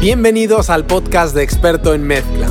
Bienvenidos 0.00 0.70
al 0.70 0.86
podcast 0.86 1.34
de 1.34 1.42
Experto 1.42 1.92
en 1.92 2.04
Mezcla. 2.04 2.48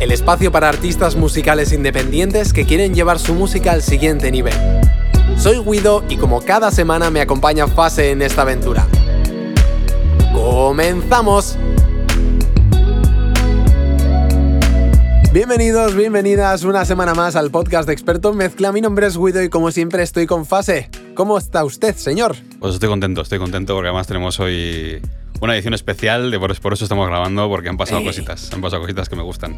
El 0.00 0.10
espacio 0.10 0.50
para 0.50 0.68
artistas 0.68 1.14
musicales 1.14 1.72
independientes 1.72 2.52
que 2.52 2.64
quieren 2.66 2.92
llevar 2.92 3.20
su 3.20 3.34
música 3.34 3.70
al 3.70 3.82
siguiente 3.82 4.32
nivel. 4.32 4.52
Soy 5.38 5.60
Guido 5.60 6.02
y 6.08 6.16
como 6.16 6.42
cada 6.42 6.72
semana 6.72 7.08
me 7.12 7.20
acompaña 7.20 7.68
Fase 7.68 8.10
en 8.10 8.20
esta 8.20 8.42
aventura. 8.42 8.84
¡Comenzamos! 10.32 11.56
Bienvenidos, 15.32 15.94
bienvenidas 15.94 16.64
una 16.64 16.84
semana 16.84 17.14
más 17.14 17.36
al 17.36 17.52
podcast 17.52 17.86
de 17.86 17.92
Experto 17.92 18.30
en 18.32 18.38
Mezcla. 18.38 18.72
Mi 18.72 18.80
nombre 18.80 19.06
es 19.06 19.16
Guido 19.16 19.40
y 19.40 19.48
como 19.48 19.70
siempre 19.70 20.02
estoy 20.02 20.26
con 20.26 20.46
Fase. 20.46 20.90
¿Cómo 21.14 21.38
está 21.38 21.64
usted, 21.64 21.94
señor? 21.94 22.34
Pues 22.58 22.74
estoy 22.74 22.88
contento, 22.88 23.20
estoy 23.20 23.38
contento 23.38 23.74
porque 23.74 23.86
además 23.86 24.08
tenemos 24.08 24.40
hoy 24.40 25.00
una 25.42 25.54
edición 25.54 25.74
especial, 25.74 26.30
de 26.30 26.38
por, 26.38 26.52
eso 26.52 26.84
estamos 26.84 27.08
grabando, 27.08 27.48
porque 27.48 27.68
han 27.68 27.76
pasado 27.76 28.00
Eh. 28.00 28.04
cositas, 28.04 28.52
han 28.52 28.60
pasado 28.60 28.82
cositas 28.82 29.08
que 29.08 29.16
me 29.16 29.22
gustan. 29.22 29.56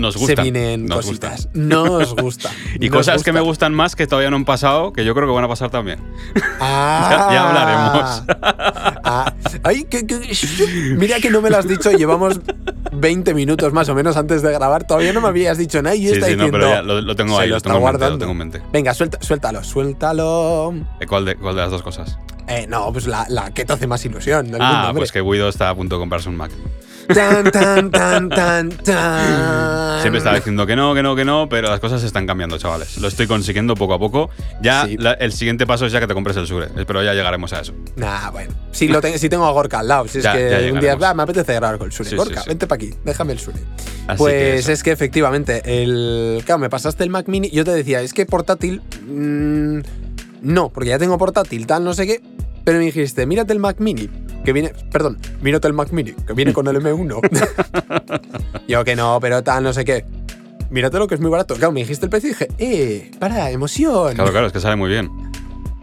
Nos 0.00 0.16
gustan. 0.16 0.36
Se 0.36 0.42
vienen 0.42 0.86
nos 0.86 1.04
cositas. 1.06 1.44
gustan. 1.46 1.68
Nos 1.68 2.14
gusta. 2.16 2.50
Y 2.80 2.88
nos 2.88 2.98
cosas 2.98 3.22
que 3.22 3.32
me 3.32 3.40
gusta. 3.40 3.50
gustan 3.50 3.74
más 3.74 3.94
que 3.96 4.06
todavía 4.06 4.30
no 4.30 4.36
han 4.36 4.44
pasado, 4.44 4.92
que 4.92 5.04
yo 5.04 5.14
creo 5.14 5.26
que 5.26 5.34
van 5.34 5.44
a 5.44 5.48
pasar 5.48 5.70
también. 5.70 5.98
Ah, 6.60 7.08
Ya- 7.30 7.34
ya 7.34 7.48
hablaremos. 7.48 8.22
Ah, 9.04 9.34
ay, 9.64 9.84
que- 9.84 10.06
que- 10.06 10.20
mira 10.96 11.18
que 11.20 11.30
no 11.30 11.40
me 11.40 11.50
lo 11.50 11.58
has 11.58 11.66
dicho, 11.68 11.90
llevamos 11.92 12.40
20 12.92 13.34
minutos 13.34 13.72
más 13.72 13.88
o 13.88 13.94
menos 13.94 14.16
antes 14.16 14.42
de 14.42 14.52
grabar, 14.52 14.86
todavía 14.86 15.12
no 15.12 15.20
me 15.20 15.28
habías 15.28 15.58
dicho 15.58 15.80
nada 15.82 15.94
y 15.96 16.02
yo 16.02 16.14
Sí, 16.14 16.22
sí, 16.22 16.36
no, 16.36 16.50
pero 16.50 16.68
ya 16.70 16.82
lo, 16.82 17.00
lo 17.00 17.16
tengo 17.16 17.38
ahí, 17.38 17.48
lo 17.48 17.56
lo, 17.56 17.60
tengo 17.60 17.76
en 17.76 17.82
mente, 17.82 17.90
guardando. 17.98 18.14
lo 18.16 18.18
tengo 18.18 18.32
en 18.32 18.38
mente. 18.38 18.62
Venga, 18.72 18.94
suelta, 18.94 19.18
suéltalo, 19.20 19.62
suéltalo. 19.64 20.74
¿Eh, 21.00 21.06
¿Cuál, 21.06 21.24
de, 21.24 21.34
¿Cuál 21.36 21.56
de 21.56 21.62
las 21.62 21.70
dos 21.70 21.82
cosas? 21.82 22.18
Eh, 22.48 22.66
no, 22.68 22.92
pues 22.92 23.06
la, 23.06 23.26
la 23.28 23.50
que 23.52 23.64
te 23.64 23.72
hace 23.72 23.86
más 23.86 24.04
ilusión 24.04 24.50
del 24.50 24.60
ah, 24.60 24.92
pues 24.94 25.12
que 25.12 25.20
Guido 25.20 25.48
está 25.48 25.70
a 25.70 25.74
punto 25.74 25.96
de 25.96 26.00
comprarse 26.00 26.28
un 26.28 26.36
Mac. 26.36 26.50
Tan, 27.14 27.50
tan, 27.50 27.90
tan, 27.90 28.28
tan, 28.28 28.68
tan. 28.70 30.00
Siempre 30.00 30.18
estaba 30.18 30.36
diciendo 30.36 30.66
que 30.66 30.76
no, 30.76 30.94
que 30.94 31.02
no, 31.02 31.14
que 31.16 31.24
no, 31.24 31.48
pero 31.48 31.68
las 31.68 31.80
cosas 31.80 32.02
están 32.02 32.26
cambiando, 32.26 32.56
chavales. 32.58 32.98
Lo 32.98 33.08
estoy 33.08 33.26
consiguiendo 33.26 33.74
poco 33.74 33.94
a 33.94 33.98
poco. 33.98 34.30
Ya 34.62 34.86
Sí. 34.86 34.96
la- 34.96 35.12
el 35.14 35.32
siguiente 35.32 35.66
paso 35.66 35.86
es 35.86 35.92
ya 35.92 36.00
que 36.00 36.06
te 36.06 36.14
compres 36.14 36.36
el 36.36 36.46
Sure, 36.46 36.68
pero 36.86 37.02
ya 37.02 37.12
llegaremos 37.14 37.52
a 37.52 37.60
eso. 37.60 37.72
Nah, 37.96 38.30
bueno. 38.30 38.52
Si, 38.72 38.88
lo 38.88 39.00
te- 39.00 39.18
si 39.18 39.28
tengo 39.28 39.44
a 39.46 39.50
Gorka 39.52 39.80
al 39.80 39.88
lado. 39.88 40.08
Si 40.08 40.18
es 40.18 40.26
que 40.26 40.70
un 40.72 40.80
día 40.80 40.96
me 41.14 41.22
apetece 41.22 41.54
grabar 41.54 41.78
con 41.78 41.86
el 41.86 41.92
Sure. 41.92 42.08
Sí, 42.08 42.16
Gorka, 42.16 42.42
sí. 42.42 42.48
vente 42.48 42.66
para 42.66 42.76
aquí. 42.76 42.94
Déjame 43.04 43.32
el 43.32 43.38
Sure. 43.40 43.58
Así 44.06 44.18
pues 44.18 44.66
que 44.66 44.72
es 44.72 44.82
que 44.82 44.90
efectivamente, 44.92 45.62
el. 45.64 46.42
Claro, 46.44 46.58
me 46.58 46.70
pasaste 46.70 47.04
el 47.04 47.10
Mac 47.10 47.26
Mini. 47.28 47.50
Yo 47.50 47.64
te 47.64 47.72
decía, 47.72 48.00
es 48.00 48.12
que 48.14 48.26
portátil. 48.26 48.82
mm, 49.06 49.80
no, 50.42 50.70
porque 50.70 50.88
ya 50.90 50.98
tengo 50.98 51.18
portátil, 51.18 51.66
tal, 51.66 51.84
no 51.84 51.92
sé 51.94 52.06
qué. 52.06 52.20
Pero 52.64 52.78
me 52.78 52.84
dijiste, 52.86 53.26
mírate 53.26 53.52
el 53.52 53.58
Mac 53.58 53.76
Mini. 53.80 54.08
Que 54.44 54.52
viene. 54.52 54.72
Perdón, 54.90 55.18
mírate 55.42 55.68
el 55.68 55.74
Mac 55.74 55.90
Mini, 55.92 56.12
que 56.12 56.32
viene 56.32 56.52
con 56.52 56.66
el 56.68 56.76
M1. 56.76 57.20
Yo 58.68 58.84
que 58.84 58.96
no, 58.96 59.18
pero 59.20 59.42
tal, 59.42 59.62
no 59.62 59.72
sé 59.72 59.84
qué. 59.84 60.04
Mírate 60.70 60.98
lo 60.98 61.08
que 61.08 61.16
es 61.16 61.20
muy 61.20 61.30
barato. 61.30 61.54
Claro, 61.56 61.72
me 61.72 61.80
dijiste 61.80 62.06
el 62.06 62.10
precio 62.10 62.30
y 62.30 62.32
dije, 62.32 62.48
eh, 62.58 63.10
para, 63.18 63.50
emoción. 63.50 64.14
Claro, 64.14 64.30
claro, 64.30 64.46
es 64.46 64.52
que 64.52 64.60
sale 64.60 64.76
muy 64.76 64.88
bien. 64.88 65.10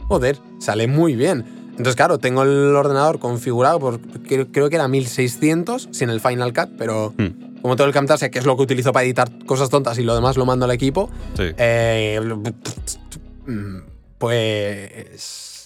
Joder, 0.08 0.38
sale 0.60 0.88
muy 0.88 1.16
bien. 1.16 1.46
Entonces, 1.72 1.96
claro, 1.96 2.18
tengo 2.18 2.42
el 2.44 2.76
ordenador 2.76 3.20
configurado 3.20 3.80
por, 3.80 4.00
creo, 4.00 4.48
creo 4.52 4.70
que 4.70 4.76
era 4.78 4.88
1600 4.88 5.90
sin 5.92 6.10
el 6.10 6.20
Final 6.22 6.54
Cut, 6.54 6.70
pero 6.78 7.14
Hmm, 7.18 7.62
como 7.62 7.76
todo 7.76 7.86
el 7.86 7.94
Camtasia, 7.94 8.32
que 8.32 8.40
es 8.40 8.46
lo 8.46 8.56
que 8.56 8.64
utilizo 8.64 8.92
para 8.94 9.04
editar 9.06 9.30
cosas 9.46 9.70
tontas 9.70 10.00
y 10.00 10.04
lo 10.04 10.16
demás 10.16 10.38
lo 10.38 10.46
mando 10.46 10.66
al 10.66 10.72
equipo, 10.72 11.10
sí. 11.36 11.44
eh, 11.58 12.20
mm, 13.46 13.78
pues... 14.18 15.57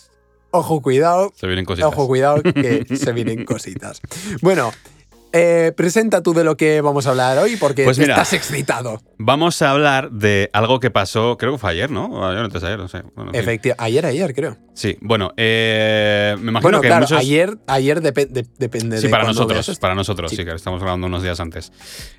Ojo, 0.52 0.82
cuidado. 0.82 1.32
Se 1.36 1.48
vienen 1.48 1.66
cositas. 1.66 1.88
Ojo, 1.92 2.08
cuidado, 2.08 2.42
que 2.44 2.86
se 2.96 3.12
vienen 3.14 3.46
cositas. 3.46 4.02
Bueno, 4.42 4.72
eh, 5.34 5.72
presenta 5.78 6.22
tú 6.22 6.34
de 6.34 6.44
lo 6.44 6.58
que 6.58 6.82
vamos 6.82 7.08
a 7.08 7.12
hablar 7.12 7.38
hoy, 7.38 7.56
porque 7.56 7.86
Pues 7.86 7.98
mira. 7.98 8.16
estás 8.16 8.34
excitado. 8.34 9.02
Vamos 9.18 9.62
a 9.62 9.72
hablar 9.72 10.12
de 10.12 10.50
algo 10.52 10.82
que 10.82 10.92
pasó, 10.92 11.38
creo 11.38 11.54
que 11.54 11.58
fue 11.58 11.72
ayer, 11.72 11.90
¿no? 11.90 12.08
O 12.08 12.26
ayer, 12.26 12.44
antes 12.44 12.62
de 12.62 12.68
ayer, 12.68 12.80
no 12.80 12.90
sé. 12.90 13.04
Bueno. 13.16 13.32
Efectivamente. 13.34 13.82
Ayer, 13.82 14.06
ayer, 14.06 14.34
creo. 14.36 14.58
Sí, 14.74 14.98
bueno, 15.00 15.32
eh, 15.38 16.36
me 16.40 16.50
imagino 16.52 16.62
Bueno, 16.64 16.82
que 16.82 16.88
claro, 16.88 17.04
muchos... 17.04 17.18
ayer, 17.18 17.58
ayer 17.68 18.02
depe- 18.02 18.28
de- 18.28 18.46
depende 18.58 18.98
Sí, 18.98 19.04
de 19.04 19.10
para 19.10 19.24
nosotros, 19.24 19.66
veas 19.68 19.80
para 19.80 19.96
nosotros, 19.96 20.32
Sí. 20.32 20.36
sí. 20.38 20.44
que 20.46 20.52
estamos 20.54 20.82
hablando 20.82 21.08
unos 21.08 21.24
días 21.24 21.40
antes. 21.40 21.72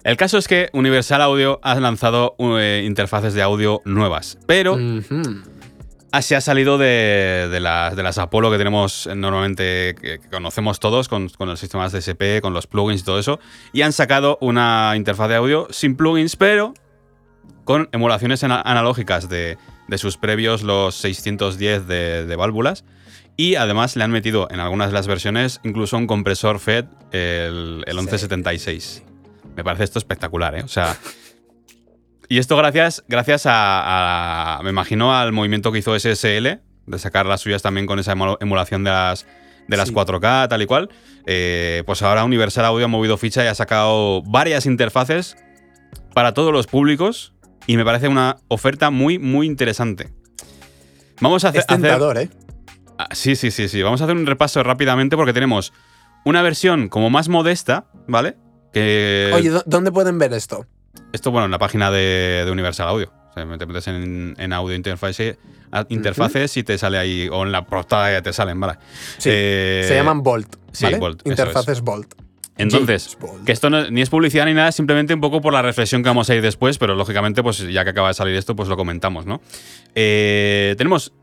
El 0.05 0.17
caso 0.17 0.39
es 0.39 0.49
que 0.49 0.71
Universal 0.73 1.21
Audio 1.21 1.61
ha 1.63 1.75
lanzado 1.75 2.35
eh, 2.39 2.83
interfaces 2.87 3.35
de 3.35 3.43
audio 3.43 3.83
nuevas, 3.85 4.39
pero. 4.47 4.79
Se 6.21 6.37
ha 6.37 6.43
salido 6.43 6.77
de, 6.77 7.49
de 7.51 7.61
las, 7.61 7.97
de 7.97 8.03
las 8.03 8.19
Apollo 8.19 8.51
que 8.51 8.59
tenemos 8.59 9.09
normalmente, 9.17 9.95
que, 9.99 10.21
conocemos 10.31 10.79
todos, 10.79 11.09
con, 11.09 11.31
con 11.31 11.49
los 11.49 11.59
sistemas 11.59 11.93
DSP, 11.93 12.43
con 12.43 12.53
los 12.53 12.67
plugins 12.67 13.01
y 13.01 13.05
todo 13.05 13.19
eso, 13.19 13.41
y 13.73 13.81
han 13.81 13.93
sacado 13.95 14.37
una 14.43 14.93
interfaz 14.97 15.29
de 15.31 15.37
audio 15.37 15.69
sin 15.71 15.97
plugins, 15.97 16.37
pero 16.37 16.75
con 17.65 17.89
emulaciones 17.93 18.45
ana- 18.45 18.61
analógicas 18.63 19.29
de, 19.31 19.57
de 19.89 19.99
sus 19.99 20.19
previos, 20.19 20.63
los 20.63 20.97
610 20.97 21.87
de, 21.87 22.27
de 22.27 22.37
válvulas. 22.37 22.85
Y 23.35 23.55
además 23.55 23.97
le 23.97 24.05
han 24.05 24.11
metido 24.11 24.47
en 24.51 24.61
algunas 24.61 24.89
de 24.89 24.93
las 24.95 25.07
versiones 25.07 25.61
incluso 25.65 25.97
un 25.97 26.07
compresor 26.07 26.59
FED, 26.59 26.85
el, 27.13 27.83
el 27.87 27.95
1176. 27.97 29.03
Me 29.57 29.65
parece 29.65 29.85
esto 29.85 29.99
espectacular, 29.99 30.55
¿eh? 30.57 30.63
O 30.63 30.69
sea. 30.69 30.97
Y 32.33 32.39
esto 32.39 32.57
gracias, 32.57 33.05
gracias 33.09 33.45
a, 33.45 34.57
a- 34.59 34.63
Me 34.63 34.71
imagino 34.71 35.15
al 35.15 35.33
movimiento 35.33 35.71
que 35.71 35.81
hizo 35.81 35.95
SSL, 35.99 36.61
de 36.87 36.99
sacar 36.99 37.27
las 37.27 37.43
suyas 37.43 37.61
también 37.61 37.87
con 37.87 37.99
esa 37.99 38.15
emu- 38.17 38.39
emulación 38.41 38.85
de 38.85 38.91
las, 38.91 39.27
de 39.69 39.77
las 39.77 39.89
Sí. 39.89 39.95
4K, 39.95 40.49
tal 40.49 40.63
y 40.63 40.67
cual. 40.67 40.89
Eh, 41.27 41.83
pues 41.85 42.01
ahora 42.01 42.25
Universal 42.25 42.65
Audio 42.65 42.87
ha 42.87 42.89
movido 42.89 43.19
ficha 43.19 43.45
y 43.45 43.49
ha 43.49 43.55
sacado 43.55 44.23
varias 44.23 44.65
interfaces 44.65 45.37
para 46.15 46.33
todos 46.33 46.55
los 46.55 46.67
públicos. 46.67 47.35
Y 47.67 47.77
me 47.77 47.85
parece 47.85 48.09
una 48.09 48.39
oferta 48.49 48.89
muy, 48.91 49.19
muy 49.19 49.47
interesante. 49.47 50.09
Vamos 51.21 51.45
a 51.45 51.49
hacer. 51.51 51.61
Es 51.61 51.67
tentador, 51.67 52.17
¿eh? 52.17 52.31
Ah, 52.99 53.09
Sí, 53.13 53.37
sí, 53.37 53.51
sí, 53.51 53.69
sí. 53.69 53.83
Vamos 53.83 54.01
a 54.01 54.05
hacer 54.05 54.17
un 54.17 54.25
repaso 54.25 54.63
rápidamente 54.63 55.17
porque 55.17 55.35
tenemos 55.35 55.75
una 56.25 56.41
versión 56.41 56.89
como 56.89 57.11
más 57.11 57.29
modesta, 57.29 57.89
¿vale? 58.09 58.39
Que 58.73 59.31
Oye, 59.35 59.51
¿dó- 59.51 59.65
¿dónde 59.67 59.93
pueden 59.93 60.19
ver 60.19 60.33
esto? 60.33 60.67
Esto, 61.13 61.31
bueno, 61.31 61.47
en 61.47 61.51
la 61.51 61.59
página 61.59 61.91
de, 61.91 62.43
de 62.45 62.51
Universal 62.51 62.89
Audio. 62.89 63.13
O 63.31 63.33
sea, 63.35 63.47
te 63.59 63.67
metes 63.67 63.87
en, 63.89 64.35
en 64.39 64.53
audio 64.53 64.75
interface, 64.77 65.39
interfaces 65.89 66.55
y 66.59 66.63
te 66.65 66.77
sale 66.77 66.99
ahí, 66.99 67.29
o 67.33 67.45
en 67.45 67.53
la 67.53 67.65
portada 67.65 68.13
ya 68.13 68.21
te 68.23 68.33
salen, 68.33 68.61
¿vale? 68.61 68.75
Sí, 69.19 69.31
Eh, 69.33 69.85
Se 69.89 69.95
llaman 69.95 70.23
Bolt, 70.23 70.57
sí, 70.73 70.85
¿vale? 70.85 70.99
Bolt, 70.99 71.27
Interfaces 71.27 71.81
Bolt. 71.81 72.15
Entonces, 72.59 73.17
que 73.47 73.53
esto 73.53 73.71
no- 73.71 73.91
ni 73.91 74.03
es 74.03 74.11
publicidad 74.11 74.45
ni 74.45 74.53
nada, 74.53 74.71
simplemente 74.73 75.15
un 75.15 75.23
poco 75.23 75.41
por 75.41 75.55
la 75.55 75.63
reflexión 75.63 76.03
que 76.03 76.11
vamos 76.11 76.29
a 76.29 76.35
ir 76.35 76.43
después, 76.43 76.77
pero 76.77 76.95
lógicamente, 76.95 77.43
pues 77.43 77.59
ya 77.73 77.85
que 77.85 77.91
acaba 77.91 78.09
de 78.09 78.15
salir 78.15 78.37
esto, 78.37 78.55
pues 78.55 78.69
lo 78.69 78.77
comentamos, 78.77 79.25
¿no? 79.25 79.41
Eh, 79.95 80.75
tenemos 80.77 81.15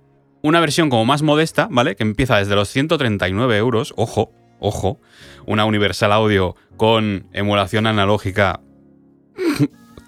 una 0.42 0.60
versión 0.60 0.90
como 0.90 1.06
más 1.06 1.22
modesta, 1.22 1.68
¿vale? 1.70 1.96
Que 1.96 2.02
empieza 2.04 2.38
desde 2.38 2.56
los 2.56 2.70
139 2.70 3.56
euros, 3.58 3.94
ojo, 3.98 4.32
ojo, 4.60 5.00
una 5.46 5.66
Universal 5.66 6.12
Audio 6.12 6.56
con 6.78 7.28
emulación 7.34 7.86
analógica. 7.86 8.62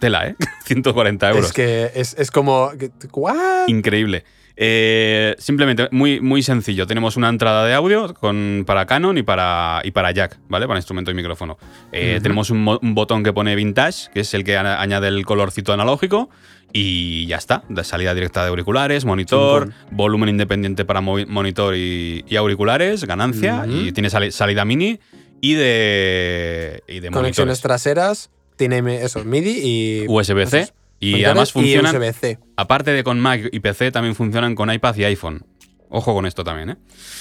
Tela, 0.01 0.27
¿eh? 0.27 0.35
140 0.65 1.29
euros. 1.29 1.45
Es 1.45 1.53
que 1.53 1.91
es, 1.95 2.15
es 2.19 2.29
como... 2.31 2.71
¿What? 3.13 3.67
Increíble. 3.67 4.25
Eh, 4.57 5.33
simplemente 5.39 5.87
muy, 5.91 6.19
muy 6.19 6.43
sencillo. 6.43 6.85
Tenemos 6.85 7.15
una 7.15 7.29
entrada 7.29 7.65
de 7.65 7.73
audio 7.73 8.13
con, 8.13 8.63
para 8.67 8.85
Canon 8.85 9.17
y 9.17 9.23
para, 9.23 9.81
y 9.85 9.91
para 9.91 10.11
jack, 10.11 10.37
¿vale? 10.49 10.67
Para 10.67 10.77
instrumento 10.77 11.09
y 11.09 11.13
micrófono. 11.13 11.57
Eh. 11.93 12.19
Tenemos 12.21 12.49
un, 12.49 12.65
botón 12.93 13.23
que 13.23 13.31
pone 13.31 13.55
vintage, 13.55 14.11
que 14.13 14.19
es 14.19 14.33
el 14.33 14.43
que 14.43 14.57
añade 14.57 15.07
el 15.07 15.25
colorcito 15.25 15.71
analógico. 15.71 16.29
Y 16.73 17.25
ya 17.27 17.37
está. 17.37 17.63
De 17.69 17.83
salida 17.83 18.13
directa 18.13 18.43
de 18.43 18.49
auriculares, 18.49 19.03
monitor, 19.03 19.73
volumen 19.89 20.29
independiente 20.29 20.85
para 20.85 21.01
monitor 21.01 21.75
y, 21.75 22.23
y 22.27 22.35
auriculares, 22.35 23.05
ganancia. 23.05 23.65
Y 23.67 23.91
tiene 23.93 24.09
sali- 24.09 24.31
salida 24.31 24.63
mini 24.65 24.99
y 25.41 25.53
de, 25.55 26.83
y 26.87 26.99
de 26.99 27.09
Conexiones 27.09 27.37
monitores. 27.37 27.61
traseras, 27.61 28.29
tiene 28.69 29.03
eso, 29.03 29.23
MIDI 29.23 29.59
y... 29.63 30.05
USB-C. 30.07 30.71
Y 30.99 31.23
además 31.23 31.51
funcionan. 31.51 31.95
Y 31.95 31.97
USB-C. 31.97 32.37
Aparte 32.57 32.91
de 32.91 33.03
con 33.03 33.19
Mac 33.19 33.49
y 33.51 33.59
PC, 33.59 33.91
también 33.91 34.13
funcionan 34.13 34.53
con 34.53 34.71
iPad 34.71 34.95
y 34.97 35.03
iPhone. 35.05 35.43
Ojo 35.89 36.13
con 36.13 36.27
esto 36.27 36.43
también, 36.43 36.69
¿eh? 36.69 36.77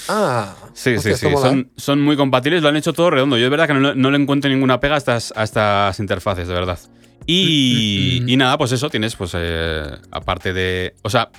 Ah. 0.07 0.55
Sí, 0.73 0.93
hostia, 0.93 1.17
sí, 1.17 1.27
sí. 1.27 1.33
mola, 1.33 1.47
¿eh? 1.47 1.49
Son, 1.49 1.71
son 1.75 2.01
muy 2.01 2.15
compatibles, 2.15 2.61
lo 2.61 2.69
han 2.69 2.75
hecho 2.75 2.93
todo 2.93 3.09
redondo. 3.09 3.37
Yo 3.39 3.45
es 3.45 3.49
verdad 3.49 3.65
que 3.65 3.73
no, 3.73 3.95
no 3.95 4.11
le 4.11 4.17
encuentro 4.17 4.51
ninguna 4.51 4.79
pega 4.79 4.95
a 4.95 4.97
estas, 4.99 5.33
a 5.35 5.43
estas 5.43 5.99
interfaces, 5.99 6.47
de 6.47 6.53
verdad. 6.53 6.77
Y, 7.25 8.19
Mm, 8.19 8.21
mm, 8.21 8.25
mm. 8.25 8.29
y 8.29 8.37
nada, 8.37 8.57
pues 8.59 8.71
eso, 8.71 8.89
tienes, 8.91 9.15
pues, 9.15 9.31
eh, 9.33 9.83
aparte 10.11 10.53
de. 10.53 10.93
O 11.01 11.09
sea, 11.09 11.31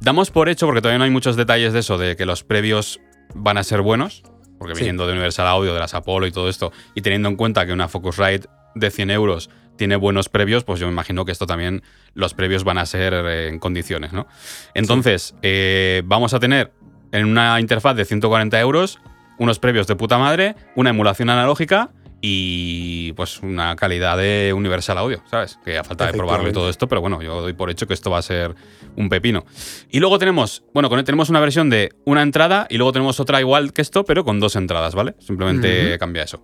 damos 0.00 0.32
por 0.32 0.48
hecho, 0.48 0.66
porque 0.66 0.80
todavía 0.82 0.98
no 0.98 1.04
hay 1.04 1.10
muchos 1.10 1.36
detalles 1.36 1.72
de 1.72 1.78
eso, 1.78 1.96
de 1.96 2.16
que 2.16 2.26
los 2.26 2.42
previos 2.42 3.00
van 3.36 3.56
a 3.56 3.62
ser 3.62 3.82
buenos. 3.82 4.24
Porque 4.58 4.74
Sí. 4.74 4.80
viniendo 4.80 5.06
de 5.06 5.12
Universal 5.12 5.46
Audio, 5.46 5.74
de 5.74 5.80
las 5.80 5.92
Apollo 5.92 6.26
y 6.26 6.32
todo 6.32 6.48
esto, 6.48 6.72
y 6.94 7.02
teniendo 7.02 7.28
en 7.28 7.36
cuenta 7.36 7.66
que 7.66 7.72
una 7.74 7.88
Focusrite 7.88 8.48
de 8.76 8.90
100 8.90 9.10
euros 9.10 9.50
tiene 9.76 9.96
buenos 9.96 10.28
previos, 10.28 10.64
pues 10.64 10.80
yo 10.80 10.86
me 10.86 10.92
imagino 10.92 11.24
que 11.24 11.32
esto 11.32 11.46
también, 11.46 11.82
los 12.14 12.34
previos 12.34 12.64
van 12.64 12.78
a 12.78 12.86
ser 12.86 13.12
eh, 13.12 13.48
en 13.48 13.58
condiciones, 13.58 14.12
¿no? 14.12 14.26
Entonces, 14.74 15.34
eh, 15.42 16.02
vamos 16.06 16.34
a 16.34 16.40
tener 16.40 16.72
en 17.12 17.26
una 17.26 17.60
interfaz 17.60 17.94
de 17.96 18.04
140 18.04 18.58
euros 18.60 18.98
unos 19.38 19.58
previos 19.58 19.86
de 19.86 19.96
puta 19.96 20.18
madre, 20.18 20.56
una 20.76 20.90
emulación 20.90 21.28
analógica 21.28 21.90
y 22.22 23.12
pues 23.12 23.40
una 23.42 23.76
calidad 23.76 24.16
de 24.16 24.54
Universal 24.54 24.96
Audio, 24.96 25.22
¿sabes? 25.30 25.58
Que 25.62 25.76
a 25.76 25.84
falta 25.84 26.06
de 26.06 26.14
probarlo 26.14 26.48
y 26.48 26.52
todo 26.52 26.70
esto, 26.70 26.88
pero 26.88 27.02
bueno, 27.02 27.20
yo 27.20 27.42
doy 27.42 27.52
por 27.52 27.70
hecho 27.70 27.86
que 27.86 27.92
esto 27.92 28.10
va 28.10 28.18
a 28.18 28.22
ser 28.22 28.54
un 28.96 29.10
pepino. 29.10 29.44
Y 29.90 30.00
luego 30.00 30.18
tenemos, 30.18 30.64
bueno, 30.72 30.88
tenemos 31.04 31.28
una 31.28 31.40
versión 31.40 31.68
de 31.68 31.92
una 32.06 32.22
entrada 32.22 32.66
y 32.70 32.78
luego 32.78 32.92
tenemos 32.92 33.20
otra 33.20 33.40
igual 33.40 33.74
que 33.74 33.82
esto, 33.82 34.04
pero 34.04 34.24
con 34.24 34.40
dos 34.40 34.56
entradas, 34.56 34.94
¿vale? 34.94 35.14
Simplemente 35.18 35.98
cambia 35.98 36.22
eso. 36.22 36.42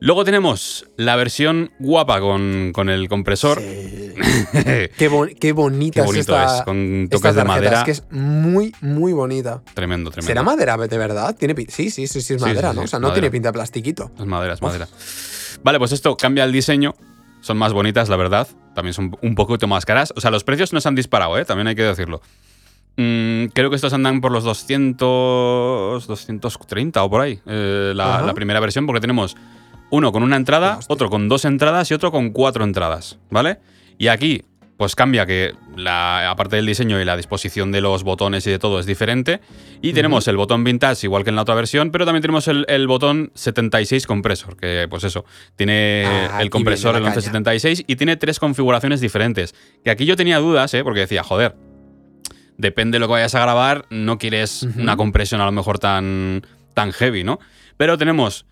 Luego 0.00 0.24
tenemos 0.24 0.86
la 0.96 1.16
versión 1.16 1.70
guapa 1.78 2.20
con, 2.20 2.72
el 2.88 3.08
compresor. 3.08 3.60
qué, 4.52 4.90
qué, 4.96 5.08
bonita 5.08 6.00
qué 6.00 6.06
bonito 6.06 6.40
es, 6.40 6.62
con 6.64 7.08
toques 7.10 7.34
de 7.34 7.44
madera. 7.44 7.78
Es 7.78 7.84
que 7.84 7.90
es 7.90 8.04
muy, 8.10 8.74
muy 8.80 9.12
bonita. 9.12 9.62
Tremendo, 9.74 10.10
tremendo. 10.10 10.28
¿Será 10.28 10.42
madera 10.42 10.76
de 10.76 10.98
verdad? 10.98 11.36
¿Tiene 11.36 11.54
sí, 11.68 11.90
sí, 11.90 12.06
sí, 12.06 12.20
sí, 12.20 12.34
es 12.34 12.40
madera, 12.40 12.72
¿no? 12.72 12.82
o 12.82 12.86
sea, 12.86 12.98
no 12.98 13.12
tiene 13.12 13.30
pinta 13.30 13.48
de 13.48 13.52
plastiquito. 13.52 14.10
Es 14.18 14.26
madera, 14.26 14.54
es 14.54 14.62
madera. 14.62 14.88
Vale, 15.62 15.78
pues 15.78 15.92
esto 15.92 16.16
cambia 16.16 16.44
el 16.44 16.52
diseño. 16.52 16.94
Son 17.40 17.58
más 17.58 17.74
bonitas, 17.74 18.08
la 18.08 18.16
verdad. 18.16 18.48
También 18.74 18.94
son 18.94 19.16
un 19.20 19.34
poquito 19.34 19.66
más 19.66 19.84
caras. 19.84 20.14
O 20.16 20.20
sea, 20.20 20.30
los 20.30 20.44
precios 20.44 20.72
no 20.72 20.80
se 20.80 20.88
han 20.88 20.94
disparado, 20.94 21.36
¿eh? 21.38 21.44
También 21.44 21.66
hay 21.66 21.74
que 21.74 21.82
decirlo. 21.82 22.22
Mm, 22.96 23.46
creo 23.52 23.68
que 23.68 23.76
estos 23.76 23.92
andan 23.92 24.22
por 24.22 24.32
los 24.32 24.44
200, 24.44 26.06
230 26.06 27.02
o 27.02 27.10
por 27.10 27.20
ahí. 27.20 27.38
Eh, 27.44 27.92
la 27.94 28.32
primera 28.34 28.60
versión, 28.60 28.86
porque 28.86 29.00
tenemos 29.00 29.36
uno 29.94 30.10
con 30.10 30.24
una 30.24 30.36
entrada, 30.36 30.80
otro 30.88 31.08
con 31.08 31.28
dos 31.28 31.44
entradas 31.44 31.90
y 31.90 31.94
otro 31.94 32.10
con 32.10 32.30
cuatro 32.30 32.64
entradas, 32.64 33.18
¿vale? 33.30 33.58
Y 33.96 34.08
aquí, 34.08 34.42
pues 34.76 34.96
cambia 34.96 35.24
que 35.24 35.52
la, 35.76 36.28
aparte 36.28 36.56
del 36.56 36.66
diseño 36.66 37.00
y 37.00 37.04
la 37.04 37.16
disposición 37.16 37.70
de 37.70 37.80
los 37.80 38.02
botones 38.02 38.44
y 38.48 38.50
de 38.50 38.58
todo 38.58 38.80
es 38.80 38.86
diferente. 38.86 39.40
Y 39.82 39.92
tenemos 39.92 40.26
el 40.26 40.36
botón 40.36 40.64
vintage 40.64 41.06
igual 41.06 41.22
que 41.22 41.30
en 41.30 41.36
la 41.36 41.42
otra 41.42 41.54
versión, 41.54 41.92
pero 41.92 42.04
también 42.04 42.22
tenemos 42.22 42.48
el, 42.48 42.86
botón 42.88 43.30
76 43.34 44.04
compresor, 44.08 44.56
que 44.56 44.88
pues 44.90 45.04
eso, 45.04 45.24
tiene 45.54 46.04
ah, 46.06 46.42
el 46.42 46.50
compresor 46.50 46.96
el 46.96 47.02
1176 47.02 47.84
y 47.86 47.94
tiene 47.94 48.16
tres 48.16 48.40
configuraciones 48.40 49.00
diferentes. 49.00 49.54
Que 49.84 49.90
aquí 49.90 50.06
yo 50.06 50.16
tenía 50.16 50.38
dudas, 50.38 50.74
¿eh? 50.74 50.82
Porque 50.82 51.00
decía, 51.00 51.22
joder, 51.22 51.54
depende 52.58 52.96
de 52.96 53.00
lo 53.00 53.06
que 53.06 53.12
vayas 53.12 53.36
a 53.36 53.40
grabar, 53.40 53.86
no 53.90 54.18
quieres 54.18 54.64
una 54.76 54.96
compresión 54.96 55.40
a 55.40 55.44
lo 55.44 55.52
mejor 55.52 55.78
tan, 55.78 56.44
tan 56.74 56.90
heavy, 56.90 57.22
¿no? 57.22 57.38
Pero 57.76 57.96
tenemos 57.96 58.44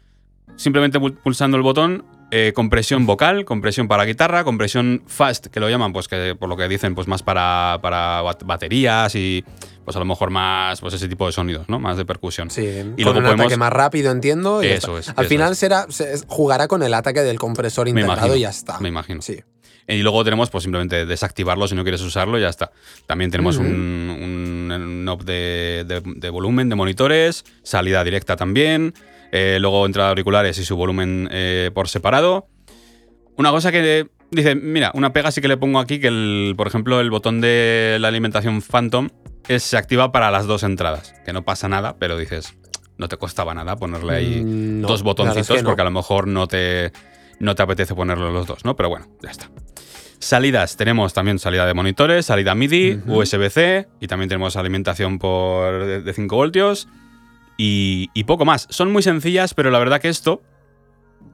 simplemente 0.56 0.98
pulsando 1.00 1.56
el 1.56 1.62
botón, 1.62 2.04
eh, 2.30 2.52
compresión 2.54 3.04
vocal, 3.04 3.44
compresión 3.44 3.88
para 3.88 4.04
guitarra, 4.04 4.42
compresión 4.42 5.02
fast, 5.06 5.48
que 5.48 5.60
lo 5.60 5.68
llaman, 5.68 5.92
pues 5.92 6.08
que 6.08 6.34
por 6.34 6.48
lo 6.48 6.56
que 6.56 6.66
dicen, 6.66 6.94
pues 6.94 7.06
más 7.06 7.22
para, 7.22 7.78
para 7.82 8.22
baterías 8.22 9.14
y 9.14 9.44
pues 9.84 9.96
a 9.96 9.98
lo 9.98 10.06
mejor 10.06 10.30
más, 10.30 10.80
pues 10.80 10.94
ese 10.94 11.08
tipo 11.08 11.26
de 11.26 11.32
sonidos, 11.32 11.68
¿no? 11.68 11.78
Más 11.78 11.98
de 11.98 12.04
percusión. 12.04 12.50
Sí, 12.50 12.62
y 12.96 13.04
con 13.04 13.14
luego 13.14 13.34
un 13.34 13.40
ataque 13.40 13.56
más 13.56 13.72
rápido, 13.72 14.10
entiendo. 14.10 14.62
eso 14.62 14.96
es. 14.96 15.12
Al 15.14 15.26
final 15.26 15.56
será, 15.56 15.86
jugará 16.26 16.68
con 16.68 16.82
el 16.82 16.94
ataque 16.94 17.20
del 17.20 17.38
compresor 17.38 17.88
integrado 17.88 18.34
y 18.34 18.40
ya 18.40 18.50
está. 18.50 18.80
Me 18.80 18.88
imagino. 18.88 19.20
Sí. 19.20 19.40
Y 19.88 20.02
luego 20.02 20.24
tenemos, 20.24 20.48
pues 20.48 20.62
simplemente 20.62 21.06
desactivarlo 21.06 21.66
si 21.66 21.74
no 21.74 21.82
quieres 21.82 22.00
usarlo 22.02 22.38
y 22.38 22.42
ya 22.42 22.48
está. 22.48 22.70
También 23.06 23.30
tenemos 23.30 23.56
un, 23.56 23.66
un, 23.66 25.04
knob 25.04 25.24
de, 25.24 25.84
de, 25.86 26.30
volumen, 26.30 26.68
de 26.68 26.76
monitores, 26.76 27.44
salida 27.62 28.04
directa 28.04 28.36
también. 28.36 28.94
Eh, 29.32 29.56
luego 29.60 29.86
entrada 29.86 30.08
de 30.08 30.12
auriculares 30.12 30.58
y 30.58 30.64
su 30.64 30.76
volumen 30.76 31.26
eh, 31.32 31.70
por 31.72 31.88
separado. 31.88 32.48
Una 33.36 33.50
cosa 33.50 33.72
que 33.72 34.08
dice, 34.30 34.54
mira, 34.54 34.92
una 34.94 35.14
pega 35.14 35.30
sí 35.30 35.40
que 35.40 35.48
le 35.48 35.56
pongo 35.56 35.78
aquí, 35.78 35.98
que 35.98 36.08
el, 36.08 36.52
por 36.54 36.66
ejemplo 36.66 37.00
el 37.00 37.10
botón 37.10 37.40
de 37.40 37.96
la 37.98 38.08
alimentación 38.08 38.60
Phantom 38.60 39.08
es, 39.48 39.62
se 39.62 39.78
activa 39.78 40.12
para 40.12 40.30
las 40.30 40.46
dos 40.46 40.62
entradas, 40.64 41.14
que 41.24 41.32
no 41.32 41.46
pasa 41.46 41.66
nada, 41.66 41.96
pero 41.98 42.18
dices, 42.18 42.54
no 42.98 43.08
te 43.08 43.16
costaba 43.16 43.54
nada 43.54 43.76
ponerle 43.76 44.14
ahí 44.14 44.44
mm, 44.44 44.82
dos 44.82 45.02
botoncitos 45.02 45.62
porque 45.62 45.80
a 45.80 45.86
lo 45.86 45.90
mejor 45.90 46.28
no 46.28 46.46
te, 46.46 46.92
no 47.40 47.54
te 47.54 47.62
apetece 47.62 47.94
ponerle 47.94 48.30
los 48.30 48.46
dos, 48.46 48.66
¿no? 48.66 48.76
Pero 48.76 48.90
bueno, 48.90 49.06
ya 49.22 49.30
está. 49.30 49.50
Salidas, 50.18 50.76
tenemos 50.76 51.14
también 51.14 51.38
salida 51.38 51.66
de 51.66 51.72
monitores, 51.72 52.26
salida 52.26 52.54
MIDI, 52.54 53.00
USB-C 53.06 53.88
y 53.98 54.06
también 54.06 54.28
tenemos 54.28 54.56
alimentación 54.56 55.18
por 55.18 56.04
de 56.04 56.12
5 56.12 56.36
voltios 56.36 56.86
y, 57.56 58.24
poco 58.24 58.44
más. 58.44 58.66
Son 58.70 58.92
muy 58.92 59.02
sencillas, 59.02 59.54
pero 59.54 59.70
la 59.70 59.78
verdad 59.78 60.00
que 60.00 60.08
esto, 60.08 60.42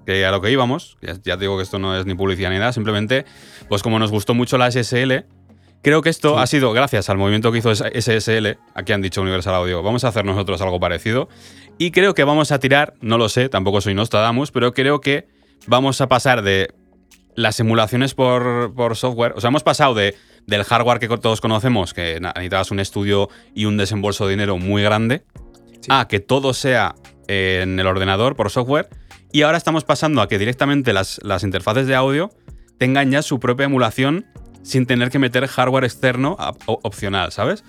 que 0.06 0.24
a 0.24 0.30
lo 0.30 0.40
que 0.40 0.50
íbamos, 0.50 0.98
ya, 1.24 1.36
digo 1.36 1.56
que 1.56 1.62
esto 1.62 1.78
no 1.78 1.96
es 1.96 2.06
ni 2.06 2.14
publicidad 2.14 2.50
ni 2.50 2.58
nada, 2.58 2.72
simplemente, 2.72 3.24
pues 3.68 3.82
como 3.82 3.98
nos 3.98 4.10
gustó 4.10 4.34
mucho 4.34 4.58
la 4.58 4.70
SSL, 4.70 5.24
creo 5.82 6.02
que 6.02 6.10
esto 6.10 6.38
ha 6.38 6.46
sido 6.46 6.72
gracias 6.72 7.08
al 7.08 7.18
movimiento 7.18 7.52
que 7.52 7.58
hizo 7.58 7.74
SSL, 7.74 8.58
aquí 8.74 8.92
han 8.92 9.02
dicho 9.02 9.22
Universal 9.22 9.54
Audio, 9.54 9.82
vamos 9.82 10.04
a 10.04 10.08
hacer 10.08 10.24
nosotros 10.24 10.60
algo 10.60 10.80
parecido, 10.80 11.28
y 11.78 11.90
creo 11.90 12.14
que 12.14 12.24
vamos 12.24 12.52
a 12.52 12.58
tirar, 12.58 12.94
no 13.00 13.18
lo 13.18 13.28
sé, 13.28 13.48
tampoco 13.48 13.80
soy 13.80 13.94
Nostradamus, 13.94 14.50
pero 14.50 14.72
creo 14.74 15.00
que 15.00 15.28
vamos 15.66 16.00
a 16.00 16.08
pasar 16.08 16.42
de 16.42 16.74
las 17.34 17.60
emulaciones 17.60 18.14
por, 18.14 18.74
por 18.74 18.96
software, 18.96 19.34
o 19.36 19.40
sea, 19.40 19.48
hemos 19.48 19.62
pasado 19.62 19.94
de, 19.94 20.16
del 20.46 20.64
hardware 20.64 20.98
que 20.98 21.08
todos 21.18 21.40
conocemos, 21.40 21.94
que 21.94 22.18
necesitabas 22.20 22.70
un 22.70 22.80
estudio 22.80 23.28
y 23.54 23.66
un 23.66 23.76
desembolso 23.76 24.26
de 24.26 24.30
dinero 24.30 24.56
muy 24.56 24.82
grande, 24.82 25.22
a 25.88 26.08
que 26.08 26.20
todo 26.20 26.54
sea 26.54 26.94
en 27.26 27.78
el 27.78 27.86
ordenador 27.86 28.36
por 28.36 28.50
software. 28.50 28.88
Y 29.32 29.42
ahora 29.42 29.58
estamos 29.58 29.84
pasando 29.84 30.22
a 30.22 30.28
que 30.28 30.38
directamente 30.38 30.92
las, 30.92 31.20
las 31.22 31.44
interfaces 31.44 31.86
de 31.86 31.94
audio 31.94 32.30
tengan 32.78 33.10
ya 33.10 33.22
su 33.22 33.40
propia 33.40 33.66
emulación 33.66 34.26
sin 34.62 34.86
tener 34.86 35.10
que 35.10 35.18
meter 35.18 35.46
hardware 35.46 35.84
externo 35.84 36.36
opcional, 36.66 37.32
¿sabes? 37.32 37.64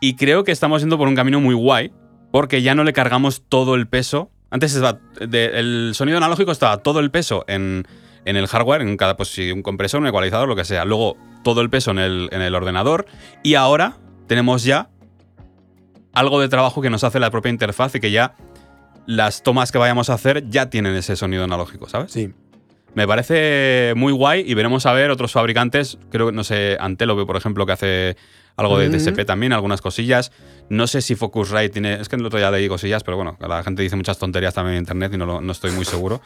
Y 0.00 0.16
creo 0.16 0.44
que 0.44 0.52
estamos 0.52 0.80
yendo 0.82 0.98
por 0.98 1.08
un 1.08 1.14
camino 1.14 1.40
muy 1.40 1.54
guay, 1.54 1.92
porque 2.32 2.62
ya 2.62 2.74
no 2.74 2.84
le 2.84 2.92
cargamos 2.92 3.42
todo 3.48 3.74
el 3.74 3.88
peso. 3.88 4.30
Antes 4.50 4.78
el 5.20 5.92
sonido 5.94 6.18
analógico 6.18 6.52
estaba 6.52 6.78
todo 6.78 7.00
el 7.00 7.10
peso 7.10 7.44
en, 7.48 7.86
el 8.24 8.46
hardware, 8.46 8.82
en 8.82 8.96
cada, 8.96 9.16
pues 9.16 9.36
un 9.38 9.62
compresor, 9.62 10.00
un 10.00 10.06
ecualizador, 10.06 10.48
lo 10.48 10.56
que 10.56 10.64
sea. 10.64 10.84
Luego 10.84 11.16
todo 11.44 11.60
el 11.60 11.70
peso 11.70 11.90
en 11.90 11.98
el, 11.98 12.28
en 12.32 12.42
el 12.42 12.54
ordenador. 12.54 13.06
Y 13.42 13.54
ahora 13.54 13.98
tenemos 14.26 14.64
ya 14.64 14.90
algo 16.12 16.40
de 16.40 16.48
trabajo 16.48 16.82
que 16.82 16.90
nos 16.90 17.04
hace 17.04 17.20
la 17.20 17.30
propia 17.30 17.50
interfaz 17.50 17.94
y 17.94 18.00
que 18.00 18.10
ya 18.10 18.34
las 19.06 19.42
tomas 19.42 19.72
que 19.72 19.78
vayamos 19.78 20.10
a 20.10 20.14
hacer 20.14 20.48
ya 20.48 20.70
tienen 20.70 20.94
ese 20.94 21.16
sonido 21.16 21.44
analógico, 21.44 21.88
¿sabes? 21.88 22.12
Sí. 22.12 22.32
Me 22.94 23.06
parece 23.06 23.92
muy 23.96 24.12
guay 24.12 24.44
y 24.46 24.54
veremos 24.54 24.84
a 24.86 24.92
ver 24.92 25.10
otros 25.10 25.32
fabricantes, 25.32 25.98
creo 26.10 26.26
que, 26.26 26.32
no 26.32 26.42
sé, 26.42 26.76
Antelope, 26.80 27.24
por 27.24 27.36
ejemplo, 27.36 27.64
que 27.64 27.72
hace 27.72 28.16
algo 28.56 28.78
de 28.78 28.88
DSP 28.88 29.24
también, 29.24 29.52
algunas 29.52 29.80
cosillas. 29.80 30.32
No 30.68 30.86
sé 30.86 31.00
si 31.00 31.14
Focusrite 31.14 31.70
tiene, 31.70 31.94
es 31.94 32.08
que 32.08 32.16
el 32.16 32.26
otro 32.26 32.38
ya 32.40 32.50
leí 32.50 32.68
cosillas, 32.68 33.04
pero 33.04 33.16
bueno, 33.16 33.36
la 33.40 33.62
gente 33.62 33.82
dice 33.82 33.96
muchas 33.96 34.18
tonterías 34.18 34.54
también 34.54 34.76
en 34.76 34.82
internet 34.82 35.12
y 35.14 35.18
no, 35.18 35.40
no 35.40 35.52
estoy 35.52 35.70
muy 35.70 35.84
seguro. 35.84 36.20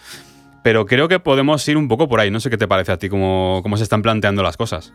Pero 0.62 0.86
creo 0.86 1.06
que 1.08 1.20
podemos 1.20 1.66
ir 1.68 1.76
un 1.76 1.88
poco 1.88 2.08
por 2.08 2.20
ahí, 2.20 2.30
no 2.30 2.40
sé 2.40 2.48
qué 2.48 2.56
te 2.56 2.66
parece 2.66 2.92
a 2.92 2.98
ti, 2.98 3.10
cómo, 3.10 3.60
cómo 3.62 3.76
se 3.76 3.82
están 3.82 4.00
planteando 4.00 4.42
las 4.42 4.56
cosas. 4.56 4.92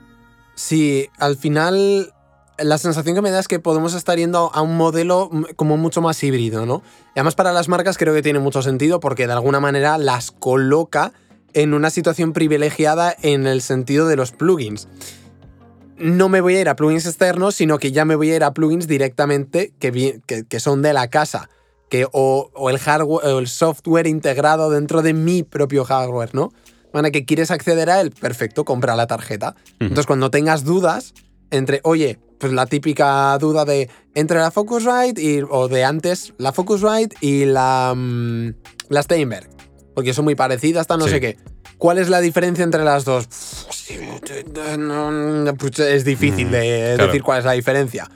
Sí, 0.56 1.08
al 1.20 1.38
final 1.38 2.12
la 2.62 2.78
sensación 2.78 3.16
que 3.16 3.22
me 3.22 3.32
da 3.32 3.40
es 3.40 3.48
que 3.48 3.60
podemos 3.60 3.94
estar 3.94 4.18
yendo 4.18 4.52
a 4.54 4.62
un 4.62 4.78
modelo 4.78 5.30
como 5.56 5.78
mucho 5.78 6.02
más 6.02 6.24
híbrido, 6.24 6.66
¿no? 6.66 6.82
Y 7.16 7.20
además 7.20 7.36
para 7.36 7.52
las 7.52 7.68
marcas 7.68 7.98
creo 7.98 8.14
que 8.14 8.22
tiene 8.22 8.40
mucho 8.40 8.62
sentido 8.62 9.00
porque 9.00 9.28
de 9.28 9.34
alguna 9.34 9.60
manera 9.60 9.98
las 9.98 10.32
coloca 10.32 11.14
en 11.54 11.74
una 11.74 11.90
situación 11.90 12.34
privilegiada 12.34 13.16
en 13.22 13.48
el 13.48 13.62
sentido 13.62 14.08
de 14.08 14.16
los 14.16 14.32
plugins. 14.32 14.88
No 15.98 16.30
me 16.30 16.42
voy 16.42 16.56
a 16.56 16.62
ir 16.62 16.70
a 16.70 16.76
plugins 16.76 17.06
externos, 17.06 17.56
sino 17.56 17.78
que 17.78 17.92
ya 17.92 18.06
me 18.06 18.16
voy 18.16 18.32
a 18.32 18.36
ir 18.38 18.44
a 18.44 18.54
plugins 18.54 18.88
directamente 18.88 19.74
que, 19.80 20.22
que, 20.48 20.60
son 20.60 20.82
de 20.82 20.94
la 20.94 21.10
casa. 21.10 21.50
Que, 21.90 22.08
o, 22.12 22.52
el 22.70 22.78
hardware 22.78 23.26
o 23.26 23.40
el 23.40 23.48
software 23.48 24.08
integrado 24.08 24.70
dentro 24.70 25.02
de 25.02 25.14
mi 25.14 25.44
propio 25.44 25.84
hardware, 25.84 26.34
¿no? 26.34 26.54
Bueno, 26.94 27.12
que 27.12 27.26
quieres 27.26 27.52
acceder 27.52 27.90
a 27.90 28.00
él, 28.00 28.12
perfecto, 28.12 28.64
compra 28.64 28.96
la 28.96 29.08
tarjeta. 29.08 29.56
Entonces, 29.80 30.06
cuando 30.06 30.32
tengas 30.32 30.64
dudas 30.64 31.14
entre, 31.52 31.82
oye, 31.84 32.20
pues 32.40 32.54
la 32.54 32.66
típica 32.66 33.38
duda 33.38 33.66
de 33.66 33.90
entre 34.16 34.40
la 34.40 34.52
Focusrite 34.52 35.22
y, 35.22 35.42
o 35.48 35.68
de 35.68 35.84
antes, 35.84 36.34
la 36.38 36.54
Focusrite 36.54 37.16
y 37.22 37.46
la, 37.46 37.94
mm, 37.96 38.54
la 38.90 39.04
Steinberg. 39.04 39.50
Porque 39.94 40.14
son 40.14 40.26
muy 40.26 40.36
parecidas, 40.36 40.82
hasta 40.82 40.98
no 40.98 41.08
sé 41.08 41.20
qué. 41.20 41.38
¿Cuál 41.78 41.98
es 41.98 42.10
la 42.10 42.22
diferencia 42.22 42.64
entre 42.64 42.84
las 42.84 43.06
dos? 43.06 43.28
Pues 45.58 45.80
es 45.80 46.06
difícil 46.06 46.48
mm, 46.48 46.52
de 46.52 46.98
decir 46.98 47.24
cuál 47.24 47.40
es 47.40 47.46
la 47.46 47.54
diferencia. 47.54 48.10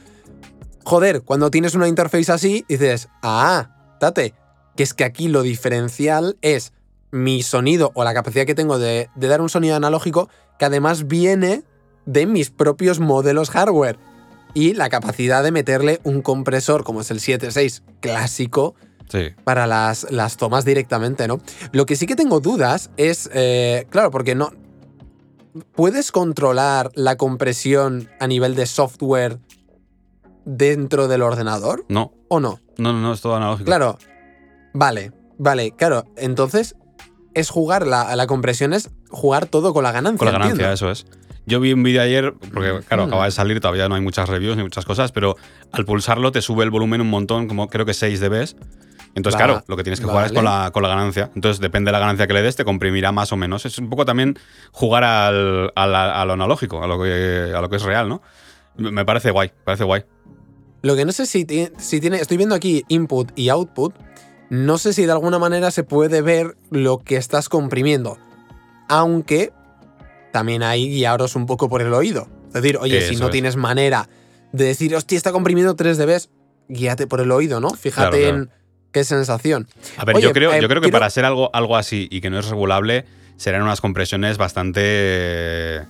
Joder, 0.85 1.21
cuando 1.21 1.49
tienes 1.49 1.75
una 1.75 1.87
interface 1.87 2.31
así, 2.31 2.65
dices, 2.67 3.09
ah, 3.21 3.95
date, 3.99 4.33
que 4.75 4.83
es 4.83 4.93
que 4.93 5.03
aquí 5.03 5.27
lo 5.27 5.41
diferencial 5.41 6.37
es 6.41 6.73
mi 7.11 7.43
sonido 7.43 7.91
o 7.93 8.03
la 8.03 8.13
capacidad 8.13 8.45
que 8.45 8.55
tengo 8.55 8.79
de, 8.79 9.09
de 9.15 9.27
dar 9.27 9.41
un 9.41 9.49
sonido 9.49 9.75
analógico 9.75 10.29
que 10.57 10.65
además 10.65 11.07
viene 11.07 11.63
de 12.05 12.25
mis 12.25 12.49
propios 12.49 12.99
modelos 12.99 13.49
hardware 13.49 13.97
y 14.53 14.73
la 14.73 14.89
capacidad 14.89 15.43
de 15.43 15.51
meterle 15.51 15.99
un 16.03 16.21
compresor 16.21 16.83
como 16.83 17.01
es 17.01 17.11
el 17.11 17.19
7.6 17.19 17.81
clásico 17.99 18.75
para 19.43 19.67
las, 19.67 20.11
las, 20.11 20.37
tomas 20.37 20.65
directamente, 20.65 21.27
¿no? 21.27 21.39
Lo 21.71 21.85
que 21.85 21.95
sí 21.95 22.07
que 22.07 22.15
tengo 22.15 22.39
dudas 22.39 22.89
es, 22.97 23.29
eh, 23.33 23.85
claro, 23.89 24.09
porque 24.09 24.33
no... 24.33 24.51
¿Puedes 25.75 26.11
controlar 26.11 26.89
la 26.95 27.15
compresión 27.15 28.09
a 28.19 28.25
nivel 28.25 28.55
de 28.55 28.65
software 28.65 29.37
dentro 30.45 31.07
del 31.07 31.21
ordenador? 31.21 31.85
No. 31.89 32.11
¿O 32.27 32.39
no? 32.39 32.59
No, 32.79 32.91
no, 32.91 33.01
no, 33.01 33.13
es 33.13 33.21
todo 33.21 33.35
analógico. 33.35 33.65
Claro, 33.65 33.99
Vale, 34.73 35.11
vale, 35.37 35.71
claro. 35.71 36.05
Entonces, 36.17 36.75
es 37.33 37.49
jugar, 37.49 37.87
la, 37.87 38.15
la 38.15 38.27
compresión 38.27 38.73
es 38.73 38.89
jugar 39.09 39.45
todo 39.45 39.73
con 39.73 39.83
la 39.83 39.91
ganancia. 39.91 40.17
Con 40.17 40.25
la 40.25 40.31
ganancia, 40.31 40.51
entiendo. 40.51 40.73
eso 40.73 40.91
es. 40.91 41.05
Yo 41.45 41.59
vi 41.59 41.73
un 41.73 41.83
vídeo 41.83 42.01
ayer, 42.01 42.33
porque 42.53 42.79
claro, 42.87 43.03
acaba 43.03 43.25
de 43.25 43.31
salir, 43.31 43.59
todavía 43.59 43.89
no 43.89 43.95
hay 43.95 44.01
muchas 44.01 44.29
reviews 44.29 44.55
ni 44.55 44.63
muchas 44.63 44.85
cosas, 44.85 45.11
pero 45.11 45.35
al 45.71 45.83
pulsarlo 45.85 46.31
te 46.31 46.41
sube 46.41 46.63
el 46.63 46.69
volumen 46.69 47.01
un 47.01 47.09
montón, 47.09 47.47
como 47.47 47.67
creo 47.67 47.85
que 47.85 47.93
6 47.93 48.19
dB. 48.21 48.55
Entonces, 49.15 49.35
Va- 49.39 49.45
claro, 49.45 49.63
lo 49.67 49.75
que 49.75 49.83
tienes 49.83 49.99
que 49.99 50.05
jugar 50.07 50.25
es 50.25 50.31
con 50.31 50.45
la, 50.45 50.71
con 50.71 50.81
la 50.83 50.89
ganancia. 50.89 51.29
Entonces, 51.35 51.59
depende 51.59 51.89
de 51.89 51.91
la 51.93 51.99
ganancia 51.99 52.25
que 52.27 52.33
le 52.33 52.41
des, 52.41 52.55
te 52.55 52.63
comprimirá 52.65 53.11
más 53.11 53.31
o 53.31 53.37
menos. 53.37 53.65
Es 53.65 53.77
un 53.77 53.89
poco 53.89 54.05
también 54.05 54.39
jugar 54.71 55.03
al, 55.03 55.71
al- 55.75 55.95
a 55.95 56.25
lo 56.25 56.33
analógico, 56.33 56.81
a 56.83 56.87
lo, 56.87 57.01
que, 57.01 57.53
a 57.55 57.61
lo 57.61 57.69
que 57.69 57.75
es 57.75 57.83
real, 57.83 58.07
¿no? 58.09 58.21
Me 58.77 59.05
parece 59.05 59.29
guay, 59.31 59.51
parece 59.65 59.83
guay. 59.83 60.03
Lo 60.81 60.95
que 60.95 61.05
no 61.05 61.11
sé 61.11 61.25
si, 61.27 61.45
si 61.77 61.99
tiene. 62.01 62.17
Estoy 62.17 62.37
viendo 62.37 62.55
aquí 62.55 62.83
input 62.87 63.31
y 63.35 63.49
output. 63.49 63.93
No 64.49 64.77
sé 64.77 64.93
si 64.93 65.05
de 65.05 65.11
alguna 65.11 65.37
manera 65.39 65.69
se 65.71 65.83
puede 65.83 66.21
ver 66.21 66.57
lo 66.71 66.97
que 66.99 67.15
estás 67.17 67.49
comprimiendo. 67.49 68.17
Aunque 68.89 69.51
también 70.33 70.63
hay 70.63 70.89
guiaros 70.89 71.35
un 71.37 71.45
poco 71.45 71.69
por 71.69 71.81
el 71.81 71.93
oído. 71.93 72.27
Es 72.47 72.53
decir, 72.61 72.77
oye, 72.81 73.07
si 73.07 73.15
no 73.15 73.27
es. 73.27 73.31
tienes 73.31 73.55
manera 73.55 74.09
de 74.51 74.65
decir, 74.65 74.93
hostia, 74.95 75.15
está 75.15 75.31
comprimiendo 75.31 75.75
3 75.75 75.97
dB, 75.97 76.27
guíate 76.67 77.07
por 77.07 77.21
el 77.21 77.31
oído, 77.31 77.59
¿no? 77.61 77.69
Fíjate 77.69 78.17
Claro, 78.19 78.23
claro. 78.23 78.37
en 78.43 78.49
qué 78.91 79.03
sensación. 79.03 79.67
A 79.97 80.05
ver, 80.05 80.15
Oye, 80.17 80.25
yo, 80.25 80.33
creo, 80.33 80.51
eh, 80.51 80.59
yo 80.61 80.67
creo 80.67 80.81
que 80.81 80.87
quiero- 80.87 80.99
para 80.99 81.09
ser 81.11 81.23
algo, 81.25 81.49
algo 81.53 81.77
así 81.77 82.07
y 82.11 82.19
que 82.19 82.29
no 82.31 82.39
es 82.39 82.47
regulable, 82.49 83.05
serán 83.37 83.61
unas 83.61 83.79
compresiones 83.79 84.37
bastante 84.39 84.81
eh, 84.83 85.81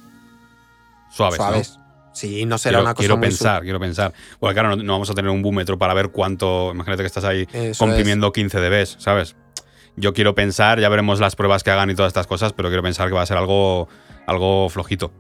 suaves. 1.11 1.39
¿no? 1.39 1.45
Suaves. 1.47 1.79
Sí, 2.13 2.45
no 2.45 2.57
será 2.57 2.73
quiero, 2.73 2.81
una 2.83 2.93
cosa 2.93 2.99
quiero 3.01 3.17
muy 3.17 3.27
pensar, 3.27 3.61
quiero 3.63 3.79
pensar. 3.79 4.13
Porque 4.39 4.53
claro, 4.53 4.75
no, 4.75 4.83
no 4.83 4.93
vamos 4.93 5.09
a 5.09 5.13
tener 5.13 5.31
un 5.31 5.41
búmetro 5.41 5.77
para 5.79 5.93
ver 5.93 6.09
cuánto. 6.09 6.71
Imagínate 6.71 7.01
que 7.01 7.07
estás 7.07 7.23
ahí 7.23 7.47
Eso 7.51 7.83
comprimiendo 7.83 8.31
15 8.31 8.59
dB, 8.59 8.85
¿sabes? 8.99 9.35
Yo 9.95 10.13
quiero 10.13 10.35
pensar, 10.35 10.79
ya 10.79 10.89
veremos 10.89 11.19
las 11.19 11.35
pruebas 11.35 11.63
que 11.63 11.71
hagan 11.71 11.89
y 11.89 11.95
todas 11.95 12.09
estas 12.09 12.27
cosas, 12.27 12.53
pero 12.53 12.69
quiero 12.69 12.83
pensar 12.83 13.07
que 13.07 13.13
va 13.15 13.21
a 13.23 13.25
ser 13.25 13.37
algo, 13.37 13.87
algo 14.27 14.69
flojito. 14.69 15.11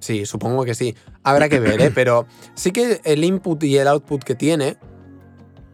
Sí, 0.00 0.24
supongo 0.26 0.64
que 0.64 0.74
sí. 0.74 0.94
Habrá 1.22 1.48
que 1.48 1.60
ver, 1.60 1.80
¿eh? 1.80 1.90
Pero 1.94 2.26
sí 2.54 2.70
que 2.72 3.00
el 3.04 3.22
input 3.24 3.62
y 3.64 3.76
el 3.76 3.86
output 3.88 4.22
que 4.24 4.34
tiene, 4.34 4.76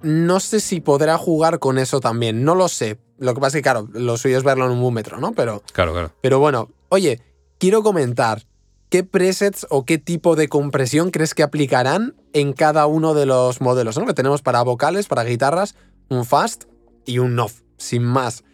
no 0.02 0.40
sé 0.40 0.60
si 0.60 0.80
podrá 0.80 1.16
jugar 1.18 1.58
con 1.58 1.78
eso 1.78 2.00
también. 2.00 2.44
No 2.44 2.54
lo 2.54 2.68
sé. 2.68 2.98
Lo 3.18 3.34
que 3.34 3.40
pasa 3.40 3.56
es 3.56 3.60
que, 3.60 3.62
claro, 3.62 3.88
lo 3.92 4.16
suyo 4.16 4.36
es 4.36 4.44
verlo 4.44 4.66
en 4.66 4.72
un 4.72 4.80
búmetro, 4.80 5.18
¿no? 5.20 5.32
Pero, 5.32 5.62
Claro, 5.72 5.92
claro. 5.92 6.12
pero 6.20 6.38
bueno, 6.38 6.68
oye, 6.88 7.20
quiero 7.58 7.82
comentar. 7.82 8.42
¿Qué 8.88 9.02
presets 9.02 9.66
o 9.68 9.84
qué 9.84 9.98
tipo 9.98 10.36
de 10.36 10.48
compresión 10.48 11.10
crees 11.10 11.34
que 11.34 11.42
aplicarán 11.42 12.14
en 12.32 12.52
cada 12.52 12.86
uno 12.86 13.14
de 13.14 13.26
los 13.26 13.60
modelos? 13.60 13.98
¿no? 13.98 14.06
Que 14.06 14.14
tenemos 14.14 14.42
para 14.42 14.62
vocales, 14.62 15.08
para 15.08 15.24
guitarras, 15.24 15.74
un 16.08 16.24
fast 16.24 16.64
y 17.04 17.18
un 17.18 17.36
off, 17.38 17.62
sin 17.78 18.04
más. 18.04 18.44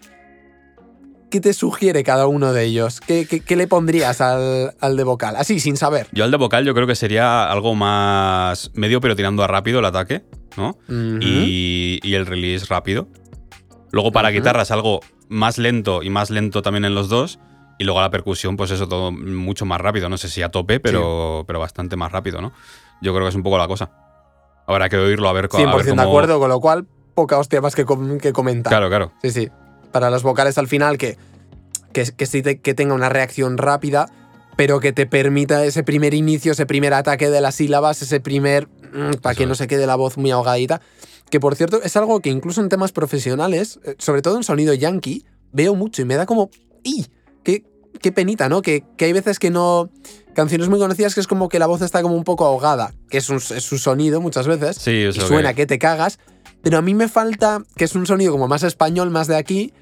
¿Qué 1.32 1.40
te 1.40 1.54
sugiere 1.54 2.04
cada 2.04 2.26
uno 2.26 2.52
de 2.52 2.62
ellos? 2.64 3.00
¿Qué, 3.00 3.26
qué- 3.26 3.40
qué 3.40 3.56
le 3.56 3.66
pondrías 3.66 4.20
al, 4.20 4.74
al 4.80 4.96
de 4.98 5.02
vocal? 5.04 5.34
Así, 5.36 5.58
sin 5.60 5.78
saber. 5.78 6.06
Yo 6.12 6.24
al 6.24 6.30
de 6.30 6.36
vocal 6.36 6.64
yo 6.66 6.74
creo 6.74 6.86
que 6.86 6.94
sería 6.94 7.50
algo 7.50 7.74
más 7.74 8.70
medio, 8.74 9.00
pero 9.00 9.16
tirando 9.16 9.42
a 9.42 9.46
rápido 9.46 9.78
el 9.78 9.86
ataque, 9.86 10.24
¿no? 10.58 10.76
Y, 11.22 12.00
y 12.02 12.14
el 12.14 12.26
release 12.26 12.66
rápido. 12.66 13.08
Luego 13.92 14.12
para 14.12 14.28
guitarras 14.40 14.70
algo 14.70 15.00
más 15.30 15.56
lento 15.56 16.02
y 16.02 16.10
más 16.10 16.28
lento 16.30 16.60
también 16.60 16.84
en 16.84 16.94
los 16.94 17.08
dos. 17.08 17.38
Y 17.78 17.84
luego 17.84 18.02
la 18.02 18.10
percusión, 18.10 18.58
pues 18.58 18.70
eso 18.70 18.86
todo 18.86 19.10
mucho 19.10 19.64
más 19.64 19.80
rápido. 19.80 20.10
No 20.10 20.18
sé 20.18 20.28
si 20.28 20.42
a 20.42 20.50
tope, 20.50 20.80
pero, 20.80 21.44
pero 21.46 21.58
bastante 21.60 21.96
más 21.96 22.12
rápido, 22.12 22.42
¿no? 22.42 22.52
Yo 23.00 23.12
creo 23.14 23.24
que 23.24 23.30
es 23.30 23.34
un 23.34 23.42
poco 23.42 23.56
la 23.56 23.66
cosa. 23.66 23.90
Habrá 24.66 24.90
que 24.90 24.98
oírlo 24.98 25.28
a 25.28 25.32
ver, 25.32 25.46
a 25.46 25.48
100% 25.48 25.74
ver 25.74 25.84
de 25.96 26.02
acuerdo, 26.02 26.38
con 26.38 26.50
lo 26.50 26.60
cual, 26.60 26.86
poca 27.14 27.38
hostia 27.38 27.62
más 27.62 27.74
que, 27.74 27.86
com- 27.86 28.18
que 28.18 28.32
comentar. 28.34 28.70
Claro, 28.70 28.88
claro. 28.90 29.12
Sí, 29.22 29.30
sí. 29.30 29.48
Para 29.92 30.10
los 30.10 30.22
vocales 30.22 30.58
al 30.58 30.68
final, 30.68 30.98
que, 30.98 31.16
que, 31.92 32.04
que 32.16 32.26
sí 32.26 32.42
te- 32.42 32.60
que 32.60 32.74
tenga 32.74 32.94
una 32.94 33.08
reacción 33.08 33.58
rápida, 33.58 34.08
pero 34.56 34.80
que 34.80 34.92
te 34.92 35.06
permita 35.06 35.64
ese 35.64 35.82
primer 35.82 36.14
inicio, 36.14 36.52
ese 36.52 36.66
primer 36.66 36.94
ataque 36.94 37.30
de 37.30 37.40
las 37.40 37.54
sílabas, 37.56 38.02
ese 38.02 38.20
primer. 38.20 38.68
mm, 38.92 39.14
para 39.22 39.34
que 39.34 39.46
no 39.46 39.54
se 39.54 39.66
quede 39.66 39.86
la 39.86 39.96
voz 39.96 40.16
muy 40.18 40.30
ahogadita. 40.30 40.80
Que 41.30 41.40
por 41.40 41.56
cierto, 41.56 41.80
es 41.82 41.96
algo 41.96 42.20
que 42.20 42.28
incluso 42.30 42.60
en 42.60 42.68
temas 42.68 42.92
profesionales, 42.92 43.80
eh, 43.84 43.94
sobre 43.98 44.20
todo 44.22 44.36
en 44.36 44.42
sonido 44.44 44.74
yankee, 44.74 45.24
veo 45.52 45.74
mucho 45.74 46.02
y 46.02 46.04
me 46.04 46.16
da 46.16 46.26
como. 46.26 46.50
¡Y! 46.82 47.06
¡Qué, 47.42 47.64
qué 48.00 48.12
penita, 48.12 48.48
¿no? 48.50 48.60
Que, 48.60 48.84
que 48.96 49.06
hay 49.06 49.12
veces 49.12 49.38
que 49.38 49.50
no. 49.50 49.90
Canciones 50.34 50.68
muy 50.70 50.78
conocidas 50.78 51.14
que 51.14 51.20
es 51.20 51.26
como 51.26 51.48
que 51.50 51.58
la 51.58 51.66
voz 51.66 51.82
está 51.82 52.00
como 52.02 52.14
un 52.16 52.24
poco 52.24 52.44
ahogada, 52.46 52.94
que 53.10 53.18
es 53.18 53.28
un, 53.28 53.36
es 53.36 53.62
su 53.64 53.76
sonido 53.78 54.20
muchas 54.22 54.46
veces 54.46 54.76
Sí, 54.76 54.90
y 55.08 55.12
suena 55.12 55.50
que- 55.52 55.62
que 55.62 55.66
te 55.66 55.78
cagas. 55.78 56.18
Pero 56.62 56.78
a 56.78 56.82
mí 56.82 56.94
me 56.94 57.08
falta, 57.08 57.62
que 57.76 57.84
es 57.84 57.94
un 57.94 58.06
sonido 58.06 58.32
como 58.32 58.46
más 58.48 58.62
español, 58.62 59.10
más 59.10 59.26
de 59.26 59.36
aquí, 59.36 59.72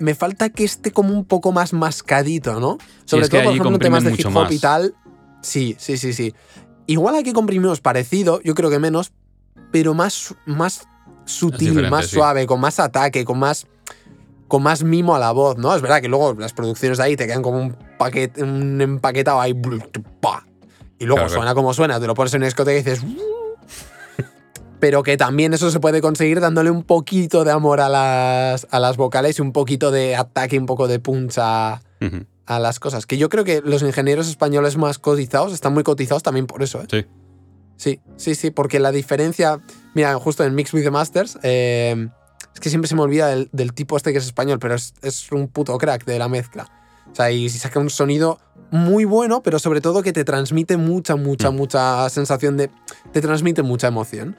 me 0.00 0.14
falta 0.14 0.48
que 0.48 0.64
esté 0.64 0.90
como 0.90 1.14
un 1.14 1.24
poco 1.24 1.52
más 1.52 1.72
mascadito, 1.72 2.58
¿no? 2.58 2.78
Sobre 3.04 3.28
todo, 3.28 3.42
por 3.44 3.52
ejemplo, 3.52 3.74
en 3.74 3.78
temas 3.78 4.04
de 4.04 4.12
hip 4.12 4.34
hop 4.34 4.50
y 4.50 4.58
tal. 4.58 4.94
Sí, 5.42 5.76
sí, 5.78 5.96
sí, 5.96 6.12
sí. 6.12 6.34
Igual 6.86 7.14
aquí 7.14 7.32
comprimimos 7.32 7.80
parecido, 7.80 8.40
yo 8.42 8.54
creo 8.54 8.70
que 8.70 8.78
menos, 8.78 9.12
pero 9.70 9.94
más, 9.94 10.34
más 10.46 10.88
sutil, 11.24 11.88
más 11.88 12.06
sí. 12.06 12.16
suave, 12.16 12.46
con 12.46 12.60
más 12.60 12.80
ataque, 12.80 13.24
con 13.24 13.38
más 13.38 13.66
con 14.48 14.64
más 14.64 14.82
mimo 14.82 15.14
a 15.14 15.20
la 15.20 15.30
voz, 15.30 15.58
¿no? 15.58 15.72
Es 15.76 15.80
verdad 15.80 16.00
que 16.00 16.08
luego 16.08 16.34
las 16.36 16.52
producciones 16.52 16.98
de 16.98 17.04
ahí 17.04 17.16
te 17.16 17.28
quedan 17.28 17.40
como 17.40 17.58
un 17.58 17.76
paquete, 17.98 18.42
un 18.42 18.80
empaquetado 18.80 19.40
ahí, 19.40 19.52
y 19.52 21.04
luego 21.04 21.22
claro. 21.22 21.28
suena 21.28 21.54
como 21.54 21.72
suena, 21.72 22.00
te 22.00 22.08
lo 22.08 22.14
pones 22.14 22.34
en 22.34 22.38
una 22.38 22.46
discoteca 22.46 22.72
y 22.72 22.82
dices, 22.82 23.00
pero 24.80 25.02
que 25.02 25.16
también 25.16 25.54
eso 25.54 25.70
se 25.70 25.78
puede 25.78 26.00
conseguir 26.00 26.40
dándole 26.40 26.70
un 26.70 26.82
poquito 26.82 27.44
de 27.44 27.52
amor 27.52 27.80
a 27.80 27.88
las, 27.88 28.66
a 28.70 28.80
las 28.80 28.96
vocales 28.96 29.38
y 29.38 29.42
un 29.42 29.52
poquito 29.52 29.90
de 29.90 30.16
ataque, 30.16 30.58
un 30.58 30.66
poco 30.66 30.88
de 30.88 30.98
puncha 30.98 31.82
a 32.46 32.58
las 32.58 32.80
cosas. 32.80 33.06
Que 33.06 33.18
yo 33.18 33.28
creo 33.28 33.44
que 33.44 33.60
los 33.64 33.82
ingenieros 33.82 34.28
españoles 34.28 34.76
más 34.76 34.98
cotizados 34.98 35.52
están 35.52 35.74
muy 35.74 35.82
cotizados 35.84 36.22
también 36.22 36.46
por 36.46 36.62
eso, 36.62 36.82
¿eh? 36.82 36.86
Sí. 36.90 37.06
Sí, 37.76 38.00
sí, 38.16 38.34
sí, 38.34 38.50
porque 38.50 38.78
la 38.80 38.90
diferencia. 38.92 39.60
Mira, 39.94 40.14
justo 40.16 40.44
en 40.44 40.54
Mix 40.54 40.74
with 40.74 40.82
the 40.82 40.90
Masters, 40.90 41.38
eh, 41.42 42.08
es 42.52 42.60
que 42.60 42.68
siempre 42.68 42.88
se 42.88 42.94
me 42.94 43.02
olvida 43.02 43.28
del, 43.28 43.48
del 43.52 43.72
tipo 43.72 43.96
este 43.96 44.12
que 44.12 44.18
es 44.18 44.26
español, 44.26 44.58
pero 44.58 44.74
es, 44.74 44.92
es 45.02 45.32
un 45.32 45.48
puto 45.48 45.78
crack 45.78 46.04
de 46.04 46.18
la 46.18 46.28
mezcla. 46.28 46.68
O 47.10 47.14
sea, 47.14 47.30
y 47.30 47.48
saca 47.48 47.80
un 47.80 47.88
sonido 47.90 48.38
muy 48.70 49.04
bueno, 49.04 49.42
pero 49.42 49.58
sobre 49.58 49.80
todo 49.80 50.02
que 50.02 50.12
te 50.12 50.24
transmite 50.24 50.76
mucha, 50.76 51.16
mucha, 51.16 51.50
Mm. 51.50 51.56
mucha 51.56 52.08
sensación 52.10 52.56
de. 52.58 52.70
Te 53.12 53.20
transmite 53.22 53.62
mucha 53.62 53.88
emoción. 53.88 54.36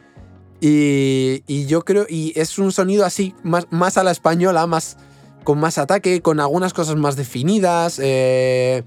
Y, 0.62 1.44
y 1.48 1.66
yo 1.66 1.82
creo. 1.84 2.06
Y 2.08 2.32
es 2.40 2.58
un 2.60 2.72
sonido 2.72 3.04
así, 3.06 3.34
más, 3.44 3.68
más 3.72 3.98
a 3.98 4.04
la 4.04 4.12
española, 4.12 4.66
más. 4.68 4.98
Con 5.44 5.60
más 5.60 5.80
ataque, 5.80 6.22
con 6.22 6.40
algunas 6.40 6.72
cosas 6.74 6.96
más 6.98 7.16
definidas. 7.16 8.00
eh, 8.02 8.84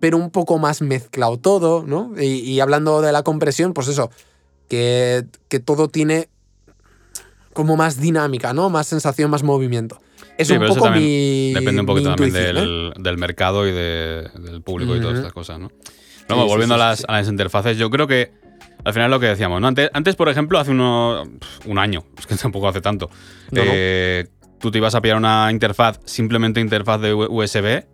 pero 0.00 0.18
un 0.18 0.30
poco 0.30 0.58
más 0.58 0.82
mezclado 0.82 1.38
todo, 1.38 1.82
¿no? 1.86 2.12
Y, 2.20 2.26
y 2.40 2.60
hablando 2.60 3.00
de 3.00 3.10
la 3.10 3.22
compresión, 3.22 3.72
pues 3.72 3.88
eso, 3.88 4.10
que, 4.68 5.24
que 5.48 5.60
todo 5.60 5.88
tiene 5.88 6.28
como 7.54 7.76
más 7.76 7.98
dinámica, 8.00 8.52
¿no? 8.52 8.68
Más 8.68 8.86
sensación, 8.86 9.30
más 9.30 9.42
movimiento. 9.44 9.98
Es 10.36 10.48
Sí, 10.48 10.54
un 10.54 10.58
pero 10.60 10.74
poco 10.74 10.90
mi. 10.90 11.52
Depende 11.54 11.80
un 11.80 11.86
poquito 11.86 12.10
también 12.10 12.28
intuición, 12.30 12.56
¿eh? 12.56 12.60
del, 12.60 12.92
del 13.02 13.16
mercado 13.18 13.66
y 13.66 13.72
de- 13.72 14.28
del 14.40 14.60
público 14.62 14.94
y 14.96 15.00
todas 15.00 15.16
estas 15.18 15.32
cosas, 15.32 15.58
¿no? 15.60 15.68
Sí, 15.68 16.34
volviendo 16.34 16.74
sí, 16.74 16.80
a, 16.80 16.84
las, 16.84 17.04
a 17.08 17.12
las 17.12 17.28
interfaces, 17.28 17.78
yo 17.78 17.88
creo 17.88 18.06
que 18.06 18.32
al 18.84 18.92
final 18.92 19.10
lo 19.10 19.18
que 19.20 19.26
decíamos, 19.26 19.60
¿no? 19.60 19.66
Antes, 19.68 19.90
antes 19.92 20.14
por 20.16 20.28
ejemplo, 20.28 20.58
hace 20.58 20.70
uno, 20.70 21.24
un 21.66 21.78
año, 21.78 22.04
es 22.18 22.26
que 22.26 22.36
tampoco 22.36 22.68
hace 22.68 22.80
tanto, 22.80 23.10
No, 23.50 23.64
no. 23.64 23.70
eh, 23.74 24.26
tú 24.60 24.70
te 24.70 24.78
ibas 24.78 24.94
a 24.94 25.00
pillar 25.02 25.16
una 25.16 25.48
interfaz, 25.50 26.00
simplemente 26.04 26.60
interfaz 26.60 27.00
de 27.00 27.14
USB, 27.14 27.84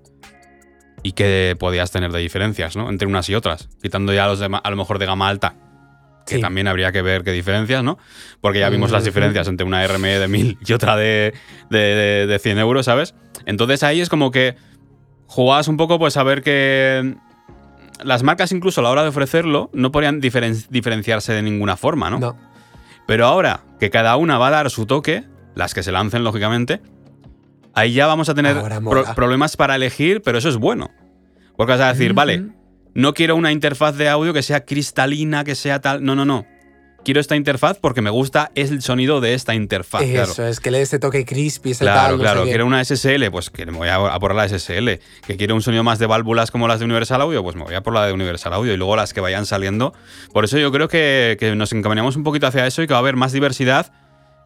y 1.02 1.12
que 1.12 1.56
podías 1.59 1.90
tener 1.90 2.12
de 2.12 2.18
diferencias, 2.20 2.76
¿no? 2.76 2.90
Entre 2.90 3.09
unas 3.09 3.28
y 3.30 3.35
otras, 3.35 3.68
quitando 3.82 4.12
ya 4.12 4.26
los 4.26 4.38
de, 4.38 4.47
a 4.62 4.70
lo 4.70 4.76
mejor 4.76 4.99
de 4.99 5.06
gama 5.06 5.28
alta, 5.28 5.54
que 6.26 6.35
Sí. 6.37 6.40
también 6.42 6.68
habría 6.68 6.92
que 6.92 7.00
ver 7.02 7.25
qué 7.25 7.32
diferencias, 7.32 7.82
¿no? 7.82 7.99
Porque 8.42 8.61
ya 8.61 8.68
vimos 8.68 8.90
las 8.90 9.02
Ujú. 9.02 9.09
diferencias 9.09 9.49
entre 9.49 9.66
una 9.66 9.82
RME 9.87 10.18
de 10.18 10.28
1000 10.28 10.59
y 10.66 10.73
otra 10.75 10.97
de, 10.97 11.32
de, 11.70 11.78
de- 11.78 12.26
de 12.26 12.38
100 12.38 12.59
euros, 12.59 12.85
¿sabes? 12.87 13.14
Entonces 13.47 13.82
ahí 13.82 14.00
es 14.02 14.09
como 14.11 14.30
que 14.30 14.56
jugabas 15.26 15.68
un 15.68 15.76
poco, 15.78 15.99
pues 15.99 16.16
a 16.18 16.23
ver 16.23 16.42
que 16.42 17.14
las 18.04 18.23
marcas, 18.23 18.52
incluso 18.52 18.80
a 18.80 18.85
la 18.85 18.90
hora 18.90 19.02
de 19.02 19.09
ofrecerlo, 19.09 19.71
no 19.73 19.92
podían 19.92 20.21
diferen- 20.21 20.66
diferenciarse 20.71 21.33
de 21.33 21.42
ninguna 21.42 21.76
forma, 21.76 22.11
¿no? 22.11 22.19
No. 22.19 22.37
Pero 23.07 23.26
ahora 23.26 23.61
que 23.80 23.90
cada 23.90 24.16
una 24.16 24.38
va 24.38 24.49
a 24.49 24.50
dar 24.50 24.71
su 24.71 24.87
toque, 24.87 25.25
las 25.54 25.75
que 25.75 25.83
se 25.83 25.90
lancen, 25.92 26.23
lógicamente, 26.25 26.80
ahí 27.75 27.92
ya 27.92 28.07
vamos 28.07 28.28
a 28.28 28.35
tener 28.35 28.54
pro- 28.90 29.14
problemas 29.14 29.57
para 29.57 29.76
elegir, 29.76 30.23
pero 30.23 30.38
eso 30.38 30.49
es 30.49 30.57
bueno. 30.57 30.90
Porque 31.57 31.73
vas 31.73 31.80
a 31.80 31.88
decir, 31.92 32.12
vale, 32.14 32.45
no 32.95 33.14
quiero 33.14 33.37
una 33.37 33.52
interfaz 33.52 33.97
de 33.97 34.09
audio 34.09 34.33
que 34.33 34.42
sea 34.42 34.64
cristalina, 34.64 35.45
que 35.45 35.54
sea 35.54 35.80
tal. 35.80 36.02
No, 36.04 36.14
no, 36.14 36.25
no. 36.25 36.47
Quiero 37.04 37.21
esta 37.21 37.35
interfaz 37.35 37.78
porque 37.80 38.02
me 38.02 38.11
gusta 38.11 38.50
el 38.54 38.83
sonido 38.83 39.21
de 39.21 39.35
esta 39.35 39.54
interfaz. 39.54 40.02
Eso, 40.02 40.35
claro. 40.35 40.50
es 40.50 40.61
que 40.61 40.71
le 40.71 40.78
dé 40.78 40.85
ese 40.85 40.99
toque 40.99 41.25
crispy, 41.25 41.71
ese 41.71 41.85
Claro, 41.85 42.00
tal, 42.00 42.11
no 42.11 42.16
sé 42.19 42.23
claro. 42.23 42.45
Quiero 42.45 42.66
una 42.66 42.85
SSL, 42.85 43.30
pues 43.30 43.49
que 43.50 43.64
me 43.66 43.78
voy 43.78 43.88
a, 43.88 44.19
por 44.19 44.35
la 44.35 44.47
SSL. 44.49 45.00
Que 45.26 45.37
quiero 45.37 45.54
un 45.54 45.62
sonido 45.62 45.83
más 45.83 45.99
de 45.99 46.07
válvulas 46.07 46.50
como 46.50 46.69
las 46.69 46.78
de 46.78 46.85
Universal 46.85 47.23
Audio, 47.23 47.42
pues 47.42 47.57
me 47.57 47.64
voy 47.64 47.75
a 47.75 47.83
por 47.83 47.95
la 47.95 48.07
de 48.07 48.12
Universal 48.12 48.52
Audio. 48.52 48.75
Y 48.75 48.76
luego 48.76 48.97
las 48.97 49.14
que 49.14 49.21
vayan 49.21 49.47
saliendo. 49.47 49.95
Por 50.33 50.45
eso 50.45 50.59
yo 50.59 50.71
creo 50.73 50.88
que, 50.88 51.37
que 51.40 51.57
nos 51.57 51.73
encaminamos 51.73 52.16
un 52.16 52.23
poquito 52.23 52.47
hacia 52.47 52.66
eso 52.66 52.83
y 52.83 52.87
que 52.87 52.92
va 52.92 52.99
a 52.99 53.00
haber 53.02 53.16
más 53.16 53.33
diversidad 53.33 53.92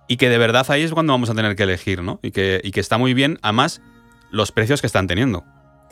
y 0.07 0.17
que 0.17 0.29
de 0.29 0.39
verdad 0.39 0.67
ahí 0.69 0.83
es 0.83 0.93
cuando 0.93 1.13
vamos 1.13 1.31
a 1.31 1.35
tener 1.35 1.57
que 1.57 1.63
elegir, 1.63 2.03
¿no? 2.03 2.21
Y 2.23 2.31
que, 2.31 2.61
y 2.63 2.71
que 2.71 2.81
está 2.81 2.99
muy 2.99 3.15
bien, 3.15 3.39
además, 3.43 3.81
los 4.31 4.53
precios 4.53 4.81
que 4.81 4.87
están 4.87 5.07
teniendo. 5.07 5.45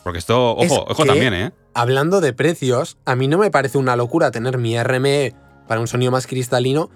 Porque 0.04 0.18
esto, 0.18 0.56
Es 0.60 0.70
ojo, 0.70 0.84
ojo 0.88 1.04
también, 1.04 1.32
¿eh? 1.32 1.52
Hablando 1.74 2.20
de 2.20 2.32
precios, 2.32 2.98
a 3.04 3.14
mí 3.14 3.28
no 3.28 3.38
me 3.38 3.50
parece 3.50 3.78
una 3.78 3.96
locura 3.96 4.30
tener 4.30 4.58
mi 4.58 4.80
RME 4.82 5.34
para 5.68 5.80
un 5.80 5.86
sonido 5.88 6.10
más 6.12 6.26
cristalino. 6.26 6.90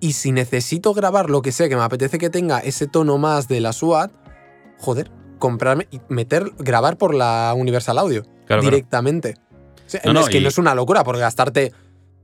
Y 0.00 0.14
si 0.14 0.32
necesito 0.32 0.94
grabar 0.94 1.30
lo 1.30 1.42
que 1.42 1.52
sea 1.52 1.68
que 1.68 1.76
me 1.76 1.82
apetece 1.82 2.18
que 2.18 2.28
tenga 2.30 2.58
ese 2.58 2.86
tono 2.88 3.18
más 3.18 3.46
de 3.48 3.60
la 3.60 3.72
SWAT, 3.72 4.10
joder, 4.78 5.10
comprarme 5.38 5.86
y 5.90 6.00
meter, 6.08 6.50
grabar 6.58 6.96
por 6.98 7.14
la 7.14 7.52
Universal 7.56 7.98
Audio 7.98 8.22
Claro, 8.22 8.36
claro. 8.46 8.62
directamente. 8.62 9.36
O 9.86 9.90
sea, 9.92 10.00
No, 10.04 10.12
no, 10.14 10.20
es 10.20 10.28
que 10.28 10.38
y- 10.38 10.42
no 10.42 10.48
es 10.48 10.58
una 10.58 10.74
locura 10.74 11.04
porque 11.04 11.20
gastarte, 11.20 11.72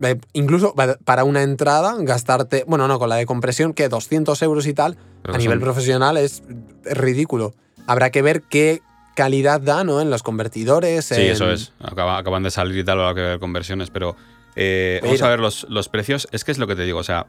eh, 0.00 0.20
incluso 0.32 0.74
pa- 0.74 0.96
para 1.04 1.22
una 1.24 1.42
entrada, 1.42 1.94
gastarte, 2.00 2.64
bueno, 2.66 2.88
no, 2.88 2.98
con 2.98 3.08
la 3.08 3.16
de 3.16 3.26
compresión, 3.26 3.74
que 3.74 3.88
200 3.88 4.42
euros 4.42 4.66
y 4.66 4.74
tal, 4.74 4.96
Creo 5.22 5.34
a 5.36 5.38
nivel 5.38 5.58
son- 5.58 5.64
profesional 5.64 6.16
es, 6.16 6.42
es 6.84 6.96
ridículo. 6.96 7.54
Habrá 7.86 8.10
que 8.10 8.22
ver 8.22 8.42
qué 8.42 8.80
calidad 9.14 9.60
da, 9.60 9.84
¿no? 9.84 10.00
En 10.00 10.10
los 10.10 10.22
convertidores. 10.22 11.04
Sí, 11.06 11.14
en- 11.14 11.32
eso 11.32 11.50
es. 11.50 11.72
Acaba- 11.80 12.18
acaban 12.18 12.42
de 12.42 12.50
salir 12.50 12.78
y 12.78 12.84
tal, 12.84 13.00
habrá 13.00 13.14
que 13.14 13.20
ver 13.20 13.38
conversiones, 13.40 13.90
pero 13.90 14.16
eh, 14.60 15.00
vamos 15.02 15.22
a 15.22 15.28
ver 15.28 15.40
los, 15.40 15.66
los 15.70 15.88
precios. 15.88 16.26
Es 16.32 16.44
que 16.44 16.52
es 16.52 16.58
lo 16.58 16.66
que 16.66 16.74
te 16.76 16.82
digo, 16.84 16.98
o 16.98 17.04
sea, 17.04 17.26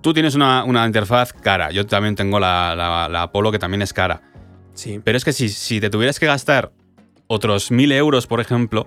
tú 0.00 0.12
tienes 0.14 0.34
una, 0.34 0.64
una 0.64 0.86
interfaz 0.86 1.32
cara, 1.32 1.70
yo 1.70 1.86
también 1.86 2.14
tengo 2.14 2.40
la, 2.40 2.74
la- 2.76 3.08
la 3.08 3.22
Apollo 3.22 3.52
que 3.52 3.58
también 3.58 3.82
es 3.82 3.92
cara, 3.92 4.22
Sí. 4.74 5.00
pero 5.04 5.16
es 5.16 5.24
que 5.24 5.32
si, 5.32 5.48
si 5.48 5.80
te 5.80 5.90
tuvieras 5.90 6.18
que 6.20 6.26
gastar 6.26 6.72
otros 7.28 7.70
mil 7.70 7.90
euros, 7.92 8.26
por 8.26 8.40
ejemplo, 8.40 8.86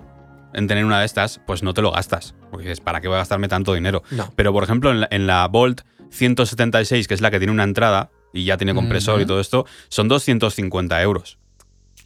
en 0.54 0.66
tener 0.66 0.84
una 0.84 0.98
de 1.00 1.06
estas, 1.06 1.40
pues 1.46 1.62
no 1.62 1.74
te 1.74 1.82
lo 1.82 1.92
gastas, 1.92 2.34
porque 2.50 2.64
dices, 2.68 2.80
¿para 2.80 3.00
qué 3.00 3.08
voy 3.08 3.16
a 3.16 3.18
gastarme 3.18 3.48
tanto 3.48 3.74
dinero? 3.74 4.02
No. 4.10 4.32
Pero, 4.36 4.52
por 4.52 4.64
ejemplo, 4.64 4.90
en 4.90 5.00
la, 5.00 5.08
en 5.10 5.26
la 5.26 5.46
Volt 5.48 5.82
176, 6.10 7.06
que 7.06 7.14
es 7.14 7.20
la 7.20 7.30
que 7.30 7.38
tiene 7.38 7.52
una 7.52 7.64
entrada 7.64 8.10
y 8.32 8.44
ya 8.44 8.56
tiene 8.56 8.74
compresor 8.74 9.20
y 9.20 9.26
todo 9.26 9.40
esto, 9.40 9.66
son 9.88 10.08
250 10.08 11.00
euros. 11.02 11.38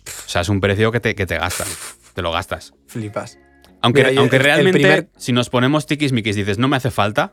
O 0.06 0.28
sea, 0.28 0.42
es 0.42 0.48
un 0.48 0.60
precio 0.60 0.90
que 0.92 1.00
te, 1.00 1.14
que 1.14 1.24
te 1.26 1.38
gastas, 1.38 1.96
te 2.14 2.20
lo 2.22 2.32
gastas. 2.32 2.74
Flipas. 2.86 3.38
Aunque, 3.84 4.04
Mira, 4.04 4.22
realmente, 4.38 4.78
primer- 4.78 5.08
si 5.16 5.32
nos 5.32 5.50
ponemos 5.50 5.86
tiquismiquis, 5.86 6.36
dices, 6.36 6.58
no 6.58 6.68
me 6.68 6.76
hace 6.76 6.90
falta. 6.90 7.32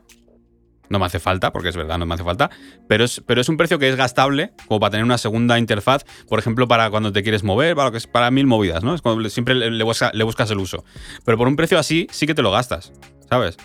No 0.88 0.98
me 0.98 1.06
hace 1.06 1.18
falta, 1.20 1.52
porque 1.52 1.70
es 1.70 1.76
verdad, 1.76 1.96
no 1.96 2.04
me 2.04 2.14
hace 2.14 2.24
falta. 2.24 2.50
Pero 2.86 3.04
es, 3.04 3.22
pero 3.26 3.40
es 3.40 3.48
un 3.48 3.56
precio 3.56 3.78
que 3.78 3.88
es 3.88 3.96
gastable, 3.96 4.52
como 4.66 4.78
para 4.80 4.90
tener 4.90 5.04
una 5.04 5.16
segunda 5.16 5.58
interfaz, 5.58 6.04
por 6.28 6.38
ejemplo, 6.38 6.68
para 6.68 6.90
cuando 6.90 7.12
te 7.12 7.22
quieres 7.22 7.44
mover, 7.44 7.74
para, 7.74 7.86
lo 7.88 7.92
que 7.92 7.98
es, 7.98 8.06
para 8.06 8.30
mil 8.30 8.46
movidas, 8.46 8.84
¿no? 8.84 8.94
Es 8.94 9.02
siempre 9.32 9.54
le, 9.54 9.70
le 9.70 9.84
busca- 9.84 10.10
le 10.12 10.22
buscas 10.24 10.50
el 10.50 10.58
uso. 10.58 10.84
Pero 11.24 11.38
por 11.38 11.48
un 11.48 11.56
precio 11.56 11.78
así, 11.78 12.06
sí 12.10 12.26
que 12.26 12.34
te 12.34 12.42
lo 12.42 12.50
gastas, 12.50 12.92
¿sabes? 13.30 13.56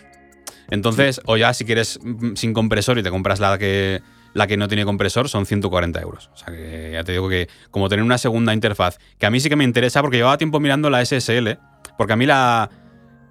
Entonces, 0.70 1.20
o 1.26 1.36
ya 1.38 1.54
si 1.54 1.66
quieres 1.66 2.00
mm, 2.02 2.36
sin 2.36 2.54
compresor 2.54 2.98
y 2.98 3.04
te 3.04 3.10
compras 3.10 3.40
la 3.42 3.58
que, 3.58 4.02
la 4.38 4.46
que 4.46 4.56
no 4.56 4.68
tiene 4.68 4.86
compresor, 4.86 5.30
son 5.30 5.48
140 5.48 6.00
euros. 6.00 6.30
O 6.32 6.38
sea 6.38 6.54
que 6.54 6.92
ya 6.94 7.04
te 7.04 7.12
digo 7.12 7.28
que 7.28 7.50
como 7.72 7.90
tener 7.90 8.06
una 8.06 8.20
segunda 8.20 8.54
interfaz, 8.54 9.00
que 9.18 9.26
a 9.26 9.32
mí 9.32 9.40
sí 9.40 9.50
que 9.50 9.56
me 9.56 9.64
interesa 9.64 10.00
porque 10.02 10.18
llevaba 10.18 10.38
tiempo 10.38 10.60
mirando 10.60 10.92
la 10.92 11.04
SSL, 11.04 11.58
porque 11.98 12.14
a 12.14 12.16
mí 12.16 12.26
la... 12.26 12.70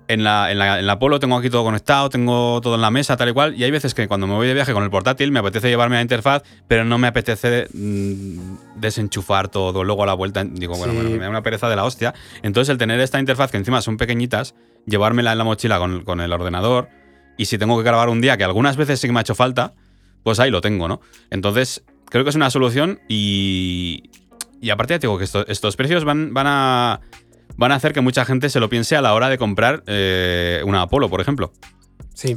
En 0.09 0.23
la, 0.23 0.53
en, 0.53 0.59
la, 0.61 0.79
en 0.79 0.87
la 0.87 1.01
Polo 1.01 1.19
tengo 1.19 1.37
aquí 1.37 1.51
todo 1.51 1.65
conectado, 1.65 2.09
tengo 2.11 2.61
todo 2.61 2.77
en 2.77 2.81
la 2.81 2.93
mesa, 2.93 3.17
tal 3.17 3.31
y 3.31 3.33
cual. 3.33 3.57
Y 3.57 3.65
hay 3.65 3.73
veces 3.73 3.93
que 3.93 4.07
cuando 4.07 4.29
me 4.29 4.35
voy 4.35 4.47
de 4.47 4.55
viaje 4.55 4.73
con 4.73 4.85
el 4.85 4.91
portátil 4.91 5.33
me 5.33 5.41
apetece 5.41 5.69
llevarme 5.69 5.97
la 5.97 6.03
interfaz, 6.03 6.45
pero 6.69 6.85
no 6.85 6.97
me 6.97 7.09
apetece 7.09 7.67
mm, 7.75 8.77
desenchufar 8.77 9.49
todo. 9.49 9.83
Luego 9.83 10.05
a 10.05 10.07
la 10.07 10.15
vuelta 10.15 10.45
digo, 10.45 10.77
bueno, 10.77 10.95
bueno, 10.95 11.11
me 11.11 11.19
da 11.19 11.29
una 11.29 11.43
pereza 11.43 11.69
de 11.69 11.75
la 11.75 11.85
hostia. 11.85 12.15
Entonces 12.45 12.71
el 12.71 12.79
tener 12.79 13.01
esta 13.01 13.19
interfaz, 13.19 13.51
que 13.51 13.57
encima 13.57 13.83
son 13.83 13.97
pequeñitas, 13.97 14.55
llevármela 14.87 15.33
en 15.33 15.39
la 15.39 15.45
mochila 15.45 15.81
con, 15.81 16.05
con 16.05 16.21
el 16.21 16.33
ordenador, 16.33 16.89
y 17.37 17.47
si 17.47 17.59
tengo 17.59 17.77
que 17.77 17.83
grabar 17.83 18.09
un 18.09 18.21
día, 18.21 18.37
que 18.37 18.45
algunas 18.45 18.77
veces 18.77 19.01
sí 19.01 19.09
que 19.09 19.13
me 19.13 19.19
ha 19.19 19.23
hecho 19.23 19.35
falta, 19.35 19.75
pues 20.27 20.41
ahí 20.41 20.51
lo 20.51 20.61
tengo, 20.61 20.89
¿no? 20.89 21.01
Entonces 21.31 21.85
creo 22.11 22.25
que 22.25 22.31
es 22.31 22.37
una 22.37 22.51
solución 22.51 22.99
y... 23.09 24.11
Y 24.61 24.71
aparte 24.71 24.95
ya 24.95 24.99
te 24.99 25.07
digo 25.07 25.19
que 25.19 25.23
esto- 25.25 25.47
estos 25.47 25.77
precios 25.77 26.05
van, 26.05 26.35
van 26.35 26.47
a 26.49 27.01
van 27.57 27.71
a 27.71 27.77
hacer 27.77 27.93
que 27.93 28.01
mucha 28.01 28.25
gente 28.25 28.49
se 28.51 28.59
lo 28.59 28.69
piense 28.69 28.97
a 28.97 29.01
la 29.03 29.15
hora 29.15 29.29
de 29.29 29.39
comprar 29.39 29.85
eh, 29.87 30.63
una 30.67 30.83
Apollo, 30.83 31.09
por 31.09 31.21
ejemplo. 31.21 31.53
Sí. 32.13 32.37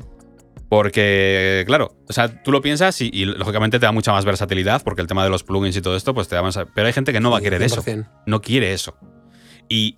Porque, 0.70 1.64
claro, 1.66 1.96
o 2.08 2.14
sea, 2.14 2.44
tú 2.44 2.52
lo 2.52 2.62
piensas 2.62 3.02
y, 3.02 3.10
y, 3.12 3.26
lógicamente 3.26 3.80
te 3.80 3.86
da 3.88 3.92
mucha 3.92 4.12
más 4.12 4.24
versatilidad, 4.24 4.84
porque 4.84 5.02
el 5.02 5.08
tema 5.08 5.24
de 5.24 5.32
los 5.32 5.44
plugins 5.44 5.76
y 5.76 5.82
todo 5.82 5.96
esto, 5.96 6.14
pues 6.14 6.28
te 6.28 6.36
da 6.36 6.44
más. 6.44 6.60
Pero 6.76 6.86
hay 6.86 6.94
gente 6.94 7.12
que 7.12 7.20
no 7.20 7.32
va 7.32 7.40
a 7.40 7.42
querer 7.42 7.64
eso. 7.64 7.82
100%. 7.82 8.08
No 8.28 8.42
quiere 8.42 8.72
eso. 8.74 8.96
Y 9.68 9.98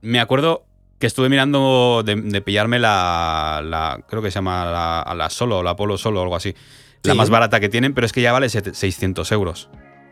me 0.00 0.20
acuerdo 0.20 0.64
que 0.98 1.06
estuve 1.06 1.28
mirando 1.28 2.02
de, 2.02 2.14
de 2.16 2.40
pillarme 2.40 2.78
la, 2.78 3.60
la- 3.62 4.00
Creo 4.08 4.22
que 4.22 4.30
se 4.30 4.36
llama 4.36 4.64
la, 4.64 5.14
la 5.14 5.28
Solo, 5.28 5.62
la 5.62 5.70
Apollo 5.72 5.98
Solo 5.98 6.20
o 6.20 6.22
algo 6.22 6.36
así. 6.36 6.54
La 7.02 7.14
más 7.14 7.30
barata 7.30 7.60
que 7.60 7.68
tienen, 7.68 7.94
pero 7.94 8.06
es 8.06 8.12
que 8.12 8.20
ya 8.22 8.32
vale 8.32 8.48
set- 8.48 8.74
600 8.74 9.30
euros. 9.32 9.68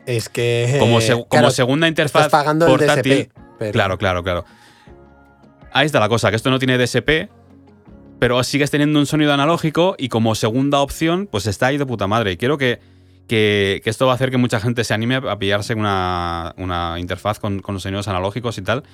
Es 0.07 0.29
que. 0.29 0.77
Como, 0.79 1.51
segunda 1.51 1.88
interfaz 1.88 2.27
estás 2.27 2.40
pagando 2.40 2.66
portátil. 2.66 3.12
el 3.12 3.18
DSP. 3.27 3.33
pero- 3.59 3.73
Claro, 3.73 3.99
claro, 3.99 4.23
claro. 4.23 4.44
Ahí 5.73 5.87
está 5.87 5.99
la 6.01 6.09
cosa, 6.09 6.31
que 6.31 6.37
esto 6.37 6.51
no 6.51 6.59
tiene 6.59 6.79
DSP, 6.79 7.29
pero 8.20 8.42
sigues 8.44 8.70
teniendo 8.70 8.99
un 8.99 9.07
sonido 9.07 9.33
analógico 9.33 9.97
y 9.99 10.09
como 10.09 10.35
segunda 10.35 10.81
opción, 10.81 11.27
pues 11.31 11.47
está 11.47 11.66
ahí 11.66 11.79
de 11.79 11.87
puta 11.87 12.07
madre. 12.07 12.33
Y 12.33 12.37
quiero 12.37 12.59
que, 12.59 12.79
que, 13.27 13.81
que 13.83 13.90
esto 13.90 14.07
va 14.07 14.12
a 14.12 14.14
hacer 14.14 14.31
que 14.31 14.37
mucha 14.37 14.61
gente 14.61 14.85
se 14.85 14.94
anime 14.94 15.16
a 15.16 15.38
pillarse 15.38 15.75
una, 15.75 16.55
una 16.59 16.97
interfaz 17.01 17.40
con, 17.40 17.61
con 17.61 17.81
sonidos 17.81 18.07
analógicos 18.07 18.57
y 18.59 18.62
tal. 18.62 18.85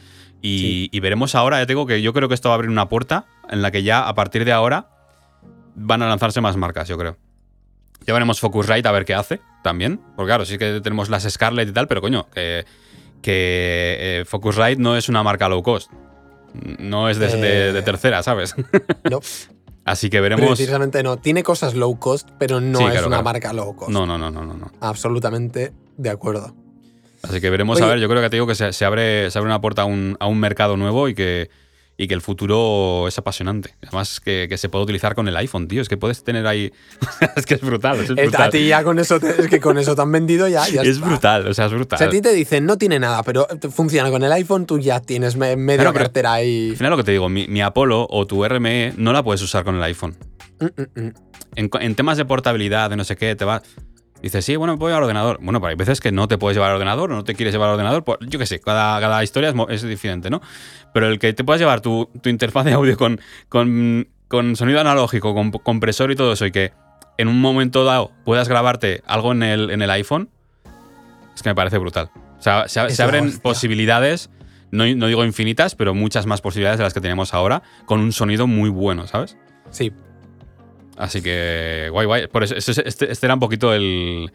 Y, 0.41 0.59
Sí. 0.59 0.89
y 0.93 1.01
veremos 1.01 1.35
ahora, 1.35 1.59
ya 1.59 1.67
te 1.67 1.73
digo 1.73 1.85
que 1.87 2.01
yo 2.01 2.15
creo 2.15 2.29
que 2.29 2.35
esto 2.35 2.49
va 2.49 2.55
a 2.55 2.57
abrir 2.57 2.71
una 2.71 2.89
puerta 2.89 3.27
en 3.51 3.61
la 3.61 3.71
que 3.71 3.83
ya 3.83 4.09
a 4.09 4.15
partir 4.15 4.47
de 4.47 4.53
ahora 4.53 4.89
van 5.75 6.01
a 6.03 6.09
lanzarse 6.09 6.41
más 6.41 6.57
marcas, 6.57 6.89
yo 6.89 6.97
creo. 6.97 7.19
Ya 8.07 8.13
veremos 8.15 8.41
Focusrite 8.41 8.89
a 8.89 8.93
ver 8.93 9.05
qué 9.05 9.15
hace 9.15 9.41
también. 9.63 10.01
Porque 10.17 10.29
claro, 10.31 10.45
sí 10.45 10.59
que 10.59 10.81
tenemos 10.81 11.09
las 11.11 11.25
Scarlett 11.31 11.69
y 11.69 11.73
tal, 11.73 11.87
pero 11.89 12.01
coño, 12.01 12.27
que, 12.35 12.65
que 13.23 13.97
eh, 14.21 14.25
Focusrite 14.27 14.77
no 14.81 14.97
es 14.97 15.09
una 15.09 15.23
marca 15.23 15.49
low 15.49 15.63
cost. 15.63 15.91
No 16.55 17.09
es 17.09 17.19
de, 17.19 17.27
Eh, 17.29 17.73
de 17.73 17.83
tercera, 17.83 18.23
¿sabes? 18.23 18.55
No, 19.11 19.21
Así 19.85 20.11
que 20.11 20.21
veremos. 20.21 20.47
precisamente 20.47 21.03
no. 21.03 21.17
Tiene 21.19 21.43
cosas 21.43 21.75
low 21.75 21.99
cost, 21.99 22.29
pero 22.39 22.61
no 22.61 22.79
Sí, 22.79 22.85
es 22.85 22.91
claro, 22.93 23.07
una 23.07 23.17
claro. 23.17 23.25
marca 23.25 23.53
low 23.53 23.75
cost. 23.77 23.91
No, 23.91 24.07
no, 24.07 24.19
no, 24.19 24.31
no, 24.31 24.45
no, 24.45 24.55
no. 24.55 24.71
Absolutamente 24.81 25.73
de 25.97 26.11
acuerdo. 26.11 26.55
Así 27.23 27.41
que 27.41 27.51
veremos, 27.51 27.81
a 27.83 27.87
ver, 27.87 27.99
yo 27.99 28.09
creo 28.09 28.23
que 28.23 28.31
te 28.31 28.37
digo 28.37 28.47
que 28.47 28.55
se, 28.55 28.73
se 28.73 28.85
abre, 28.85 29.31
se 29.31 29.39
abre 29.39 29.51
una 29.51 29.61
puerta 29.61 29.83
a 29.83 29.85
un, 29.85 30.17
a 30.21 30.27
un 30.27 30.39
mercado 30.41 30.77
nuevo 30.77 31.09
y 31.09 31.15
que, 31.15 31.51
y 32.03 32.09
que 32.09 32.15
el 32.15 32.23
futuro 32.23 33.07
es 33.09 33.19
apasionante. 33.19 33.75
Además, 33.83 34.21
que, 34.21 34.47
que 34.49 34.57
se 34.57 34.71
puede 34.71 34.85
utilizar 34.85 35.15
con 35.15 35.29
el 35.29 35.37
iPhone, 35.37 35.69
tío. 35.69 35.83
Es 35.83 35.89
que 35.91 35.99
puedes 35.99 36.25
tener 36.25 36.47
ahí. 36.47 36.73
es 37.37 37.45
que 37.45 37.55
es 37.55 37.61
brutal. 37.61 38.01
Es, 38.01 38.09
Eh, 38.09 38.15
brutal. 38.15 38.43
A 38.43 38.51
ti 38.51 38.67
ya 38.67 38.83
con 38.83 38.99
eso, 38.99 39.21
te- 39.21 39.39
es 39.43 39.49
que 39.49 39.61
con 39.61 39.77
eso 39.77 39.95
te 39.95 40.01
han 40.01 40.11
vendido 40.11 40.49
ya. 40.49 40.67
ya 40.67 40.81
Es 40.83 40.89
está. 40.97 41.07
brutal, 41.07 41.47
o 41.49 41.53
sea, 41.53 41.67
es 41.67 41.73
brutal. 41.73 41.99
Si 41.99 42.05
a 42.07 42.09
ti 42.09 42.23
te 42.23 42.33
dicen 42.33 42.65
no 42.65 42.79
tiene 42.79 42.99
nada, 42.99 43.23
pero 43.23 43.47
funciona 43.71 44.11
con 44.11 44.23
el 44.25 44.33
iPhone, 44.33 44.65
tú 44.65 44.79
ya 44.79 45.01
tienes 45.01 45.37
me- 45.37 45.57
media 45.57 45.83
Claro, 45.83 45.99
cartera 45.99 46.33
ahí. 46.33 46.71
Al 46.71 46.77
final 46.77 46.91
lo 46.93 46.97
que 46.97 47.05
te 47.05 47.13
digo, 47.13 47.29
mi, 47.29 47.47
mi 47.49 47.61
Apollo 47.61 48.07
o 48.09 48.27
tu 48.27 48.43
RME 48.49 48.95
no 48.97 49.13
la 49.13 49.23
puedes 49.23 49.43
usar 49.43 49.63
con 49.65 49.75
el 49.77 49.83
iPhone. 49.83 50.17
Mm, 50.59 50.65
mm, 51.01 51.07
mm. 51.07 51.13
En 51.81 51.95
temas 51.97 52.17
de 52.17 52.25
portabilidad, 52.25 52.89
de 52.89 52.97
no 52.97 53.05
sé 53.05 53.17
qué, 53.17 53.35
te 53.37 53.45
va. 53.45 53.61
Dices, 54.23 54.45
sí, 54.45 54.57
bueno, 54.57 54.75
me 54.75 54.79
puedo 54.79 54.91
llevar 54.91 55.03
ordenador. 55.05 55.39
Bueno, 55.41 55.61
pero 55.61 55.71
hay 55.71 55.77
veces 55.77 56.01
que 56.01 56.13
no 56.13 56.29
te 56.29 56.37
puedes 56.39 56.57
llevar 56.57 56.73
ordenador 56.73 57.11
o 57.11 57.15
no 57.15 57.25
te 57.25 57.35
quieres 57.35 57.55
llevar 57.55 57.71
ordenador. 57.71 58.05
por- 58.05 58.19
yo 58.29 58.39
qué 58.39 58.47
sé, 58.47 58.61
cada, 58.61 59.01
cada 59.01 59.23
historia 59.25 59.49
es, 59.51 59.55
es 59.71 59.83
diferente, 59.83 60.29
¿no? 60.31 60.41
Pero 60.93 61.07
el 61.09 61.19
que 61.19 61.33
te 61.33 61.43
puedas 61.45 61.61
llevar 61.61 61.81
tu, 61.81 62.11
tu 62.23 62.29
interfaz 62.29 62.65
de 62.67 62.73
audio 62.75 62.97
con, 62.99 63.21
con, 63.49 64.09
con 64.29 64.57
sonido 64.57 64.81
analógico, 64.81 65.35
con 65.35 65.51
compresor 65.53 66.11
y 66.11 66.17
todo 66.17 66.33
eso, 66.35 66.45
y 66.47 66.53
que 66.53 66.73
en 67.17 67.29
un 67.29 67.41
momento 67.41 67.85
dado 67.85 68.13
puedas 68.25 68.49
grabarte 68.49 69.03
algo 69.07 69.33
en 69.33 69.43
el, 69.43 69.71
en 69.71 69.81
el 69.83 69.91
iPhone, 69.91 70.29
es 71.35 71.43
que 71.43 71.49
me 71.51 71.55
parece 71.55 71.79
brutal. 71.79 72.11
O 72.39 72.43
sea, 72.43 72.69
se, 72.69 72.91
se 72.91 73.03
abren 73.03 73.27
hostia. 73.27 73.41
posibilidades, 73.43 74.31
no, 74.71 74.85
no 74.97 75.07
digo 75.07 75.25
infinitas, 75.25 75.75
pero 75.75 75.95
muchas 75.95 76.27
más 76.27 76.41
posibilidades 76.41 76.79
de 76.79 76.85
las 76.85 76.95
que 76.95 77.01
tenemos 77.01 77.33
ahora, 77.35 77.63
con 77.87 78.01
un 78.01 78.13
sonido 78.13 78.47
muy 78.47 78.69
bueno, 78.71 79.07
¿sabes? 79.07 79.37
Sí, 79.71 79.93
Así 80.97 81.23
que, 81.23 81.89
guay, 81.93 82.07
guay. 82.07 82.27
Por 82.27 82.43
eso, 82.45 82.55
este, 82.55 82.87
este- 82.89 83.11
este 83.11 83.27
era 83.27 83.35
un 83.35 83.41
poquito 83.41 83.73
el, 83.73 84.31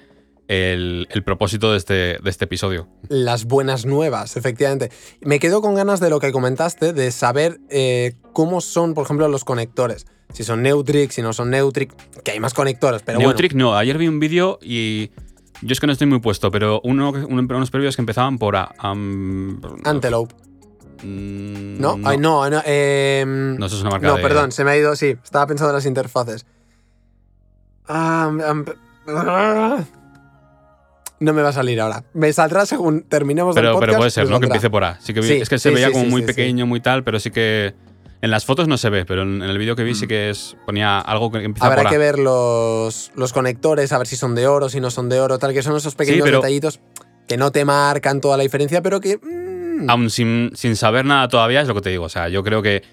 el- 0.47 1.07
el 1.11 1.23
propósito 1.23 1.71
de 1.71 1.77
este, 1.77 1.93
de 1.93 2.29
este 2.29 2.45
episodio. 2.45 2.87
las 3.09 3.45
buenas 3.45 3.85
nuevas, 3.85 4.37
efectivamente. 4.37 4.89
Me 5.21 5.39
quedo 5.39 5.61
con 5.61 5.75
ganas 5.75 5.99
de 5.99 6.09
lo 6.09 6.19
que 6.19 6.31
comentaste, 6.31 6.93
de 6.93 7.11
saber 7.11 7.59
eh, 7.69 8.13
cómo 8.33 8.61
son, 8.61 8.93
por 8.93 9.05
ejemplo, 9.05 9.27
los 9.27 9.43
conectores. 9.43 10.05
Si 10.33 10.43
son 10.43 10.63
Neutric, 10.63 11.11
si 11.11 11.21
no 11.21 11.33
son 11.33 11.51
Neutric, 11.51 11.93
que 12.23 12.31
hay 12.31 12.39
más 12.39 12.53
conectores, 12.53 13.01
pero 13.05 13.19
Neutric 13.19 13.53
no, 13.53 13.75
ayer 13.77 13.97
vi 13.97 14.07
un 14.07 14.19
vídeo 14.19 14.59
y 14.61 15.11
yo 15.61 15.71
es 15.71 15.79
que 15.79 15.87
no 15.87 15.93
estoy 15.93 16.07
muy 16.07 16.19
puesto, 16.19 16.51
pero 16.51 16.81
uno, 16.83 17.11
un- 17.11 17.51
unos 17.51 17.71
previos 17.71 17.95
que 17.95 18.01
empezaban 18.01 18.37
por 18.37 18.55
bueno. 18.55 19.77
Antelope. 19.83 20.33
Mm, 21.03 21.79
¿No? 21.79 21.97
Ay, 22.03 22.17
no, 22.17 22.49
no, 22.49 22.61
em, 22.65 23.57
No, 23.57 23.65
eso 23.65 23.75
es 23.75 23.81
una 23.81 23.91
marca 23.91 24.07
no, 24.07 24.15
de- 24.15 24.21
perdón, 24.21 24.51
se 24.51 24.63
me 24.63 24.71
ha 24.71 24.77
ido, 24.77 24.95
sí, 24.95 25.15
estaba 25.23 25.45
pensando 25.47 25.71
en 25.71 25.75
las 25.75 25.85
interfaces. 25.85 26.45
Ah, 27.87 28.31
no 31.19 31.33
me 31.33 31.41
va 31.41 31.49
a 31.49 31.53
salir 31.53 31.79
ahora. 31.79 32.03
Me 32.13 32.31
saldrá 32.33 32.65
según 32.65 33.03
terminemos 33.03 33.55
el 33.55 33.61
Pero, 33.61 33.73
podcast. 33.73 33.87
pero 33.89 33.97
puede 33.99 34.11
ser, 34.11 34.25
me 34.25 34.31
¿no? 34.31 34.39
Que 34.39 34.45
empiece 34.47 34.69
por 34.69 34.83
A. 34.83 34.99
Sí 35.01 35.13
que 35.13 35.21
vi- 35.21 35.27
Sí, 35.27 35.33
es 35.35 35.49
que 35.49 35.57
se 35.59 35.69
sí, 35.69 35.75
veía 35.75 35.87
sí, 35.87 35.93
como 35.93 36.05
muy 36.05 36.23
pequeño, 36.23 36.65
muy 36.65 36.79
tal, 36.81 37.03
pero 37.03 37.19
sí 37.19 37.31
que. 37.31 37.73
En 38.21 38.31
las 38.31 38.43
fotos 38.45 38.67
no 38.67 38.77
se 38.77 38.89
ve, 38.89 39.05
pero 39.05 39.21
en, 39.21 39.43
el 39.43 39.57
vídeo 39.57 39.75
que 39.75 39.83
vi 39.83 39.93
sí 39.93 40.07
que 40.07 40.29
es, 40.31 40.57
ponía 40.65 40.99
algo 40.99 41.31
que 41.31 41.43
empieza 41.43 41.67
Habrá 41.67 41.81
por 41.83 41.87
A. 41.87 41.89
que 41.91 41.97
ver 41.99 42.17
los, 42.17 43.11
los 43.15 43.33
conectores, 43.33 43.91
a 43.91 43.97
ver 43.99 44.07
si 44.07 44.15
son 44.15 44.33
de 44.33 44.47
oro, 44.47 44.67
si 44.67 44.79
no 44.79 44.89
son 44.89 45.09
de 45.09 45.19
oro, 45.19 45.37
tal, 45.37 45.53
que 45.53 45.61
son 45.61 45.75
esos 45.75 45.93
pequeños 45.95 46.23
pero- 46.23 46.37
detallitos 46.39 46.79
que 47.27 47.37
no 47.37 47.51
te 47.51 47.65
marcan 47.65 48.21
toda 48.21 48.37
la 48.37 48.43
diferencia, 48.43 48.81
pero 48.81 48.99
que. 48.99 49.17
mm, 49.17 49.54
Aún 49.87 50.09
sin, 50.09 50.51
sin 50.55 50.75
saber 50.75 51.05
nada 51.05 51.27
todavía, 51.27 51.61
es 51.61 51.67
lo 51.67 51.75
que 51.75 51.81
te 51.81 51.89
digo. 51.89 52.05
O 52.05 52.09
sea, 52.09 52.29
yo 52.29 52.43
creo 52.43 52.61
que 52.61 52.83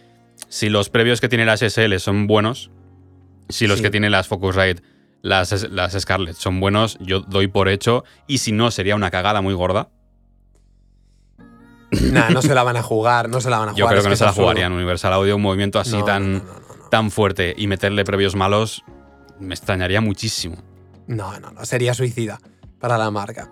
si 0.49 0.69
los 0.69 0.89
previos 0.89 1.21
que 1.21 1.29
tiene 1.29 1.45
las 1.45 1.63
SL 1.63 1.99
son 1.99 2.27
buenos, 2.27 2.71
si 3.49 3.67
los 3.67 3.79
Sí. 3.79 3.85
que 3.85 3.91
tiene 3.91 4.11
las 4.11 4.29
Focusrite, 4.29 4.83
las, 5.23 5.71
las 5.71 5.93
Scarlett 6.01 6.35
son 6.37 6.59
buenos, 6.61 6.99
yo 7.01 7.21
doy 7.21 7.47
por 7.49 7.69
hecho. 7.69 8.05
Y 8.27 8.39
si 8.39 8.53
no, 8.53 8.71
sería 8.71 8.97
una 8.97 9.11
cagada 9.11 9.41
muy 9.41 9.55
gorda. 9.55 9.89
Nah, 12.11 12.31
no 12.31 12.41
se 12.41 12.55
la 12.55 12.63
van 12.63 12.77
a 12.79 12.83
jugar, 12.83 13.29
no 13.29 13.41
se 13.41 13.51
la 13.51 13.59
van 13.59 13.69
a 13.69 13.73
jugar. 13.73 13.79
Yo 13.81 13.87
creo 13.89 13.99
es 13.99 14.05
que 14.05 14.11
no 14.11 14.17
se 14.17 14.25
la 14.25 14.33
jugarían. 14.33 14.73
Universal 14.73 15.13
Audio, 15.13 15.37
un 15.37 15.43
movimiento 15.43 15.79
así 15.79 15.99
No, 15.99 16.05
tan, 16.05 16.33
no, 16.39 16.39
no, 16.45 16.89
tan 16.91 17.11
fuerte 17.11 17.55
y 17.57 17.67
meterle 17.67 18.05
previos 18.05 18.35
malos, 18.35 18.83
me 19.39 19.55
extrañaría 19.55 20.01
muchísimo. 20.01 20.57
No, 21.07 21.39
no, 21.39 21.51
no, 21.53 21.65
sería 21.67 21.93
suicida 21.93 22.41
para 22.81 22.97
la 22.97 23.11
marca. 23.11 23.51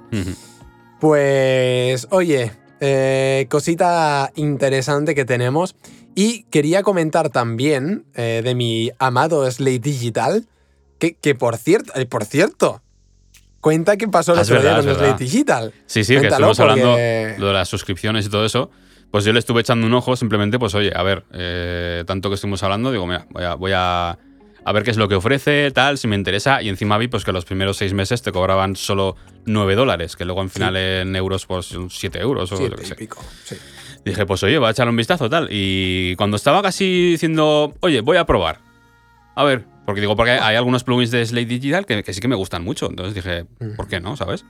Pues, 1.00 2.06
oye, 2.10 2.52
eh, 2.80 3.46
cosita 3.48 4.32
interesante 4.36 5.14
que 5.14 5.24
tenemos. 5.24 5.76
Y 6.14 6.42
quería 6.44 6.82
comentar 6.82 7.30
también 7.30 8.04
eh, 8.14 8.40
de 8.44 8.54
mi 8.54 8.90
amado 8.98 9.48
Slate 9.50 9.78
Digital, 9.78 10.46
que, 10.98 11.14
que 11.14 11.34
por 11.34 11.56
cierto, 11.56 11.92
eh, 11.94 12.04
por 12.06 12.24
cierto, 12.24 12.82
cuenta 13.60 13.96
que 13.96 14.08
pasó 14.08 14.32
el 14.32 14.40
Ah, 14.40 14.42
es 14.42 14.48
otro 14.50 14.60
día 14.60 14.70
verdad, 14.74 14.82
con 14.82 14.90
es 14.90 14.96
verdad. 14.98 15.08
Slate 15.16 15.24
Digital. 15.24 15.74
Sí, 15.86 16.04
sí, 16.04 16.18
que 16.18 16.26
estuvimos 16.26 16.58
hablando 16.60 16.90
porque- 16.92 17.36
de 17.38 17.52
las 17.52 17.68
suscripciones 17.68 18.26
y 18.26 18.28
todo 18.30 18.44
eso. 18.44 18.70
Pues 19.10 19.24
yo 19.24 19.32
le 19.32 19.38
estuve 19.40 19.60
echando 19.60 19.86
un 19.86 19.94
ojo, 19.94 20.14
simplemente, 20.16 20.58
pues 20.58 20.74
oye, 20.74 20.92
a 20.94 21.02
ver, 21.02 21.24
tanto 22.06 22.28
que 22.28 22.36
estuvimos 22.36 22.62
hablando, 22.62 22.92
digo, 22.92 23.06
mira, 23.08 23.26
voy 23.30 23.42
a, 23.44 23.54
voy 23.54 23.72
a, 23.74 24.16
a 24.64 24.72
ver 24.72 24.82
qué 24.82 24.90
es 24.90 24.96
lo 24.96 25.08
que 25.08 25.14
ofrece, 25.14 25.70
tal, 25.70 25.98
si 25.98 26.08
me 26.08 26.16
interesa. 26.16 26.62
Y 26.62 26.68
encima 26.68 26.98
vi 26.98 27.08
pues 27.08 27.24
que 27.24 27.32
los 27.32 27.44
primeros 27.44 27.76
seis 27.76 27.92
meses 27.94 28.22
te 28.22 28.32
cobraban 28.32 28.76
solo 28.76 29.16
9 29.46 29.74
dólares, 29.74 30.16
que 30.16 30.24
luego 30.24 30.42
en 30.42 30.50
final 30.50 30.76
en 30.76 31.14
euros 31.16 31.46
pues 31.46 31.66
son 31.66 31.90
7 31.90 32.18
euros 32.20 32.52
o 32.52 32.56
Siete 32.56 32.70
lo 32.70 32.76
que 32.76 32.82
y 32.84 32.86
sé. 32.86 32.94
pico, 32.94 33.22
sí. 33.44 33.56
Dije, 34.04 34.24
pues 34.26 34.42
oye, 34.42 34.58
voy 34.58 34.68
a 34.68 34.70
echarle 34.70 34.90
un 34.90 34.96
vistazo, 34.96 35.28
tal. 35.28 35.48
Y 35.50 36.14
cuando 36.16 36.36
estaba 36.36 36.62
casi 36.62 37.10
diciendo, 37.12 37.74
oye, 37.80 38.00
voy 38.00 38.16
a 38.16 38.24
probar. 38.24 38.58
A 39.34 39.44
ver, 39.44 39.64
porque 39.84 40.00
digo, 40.00 40.16
porque 40.16 40.32
hay, 40.32 40.38
hay 40.40 40.56
algunos 40.56 40.84
plugins 40.84 41.10
de 41.10 41.24
Slate 41.24 41.46
Digital 41.46 41.84
que, 41.86 42.02
que 42.02 42.12
sí 42.14 42.20
que 42.20 42.28
me 42.28 42.34
gustan 42.36 42.64
mucho. 42.64 42.86
Entonces 42.88 43.14
dije, 43.14 43.44
¿por 43.76 43.88
qué 43.88 44.00
no? 44.00 44.16
¿Sabes? 44.16 44.44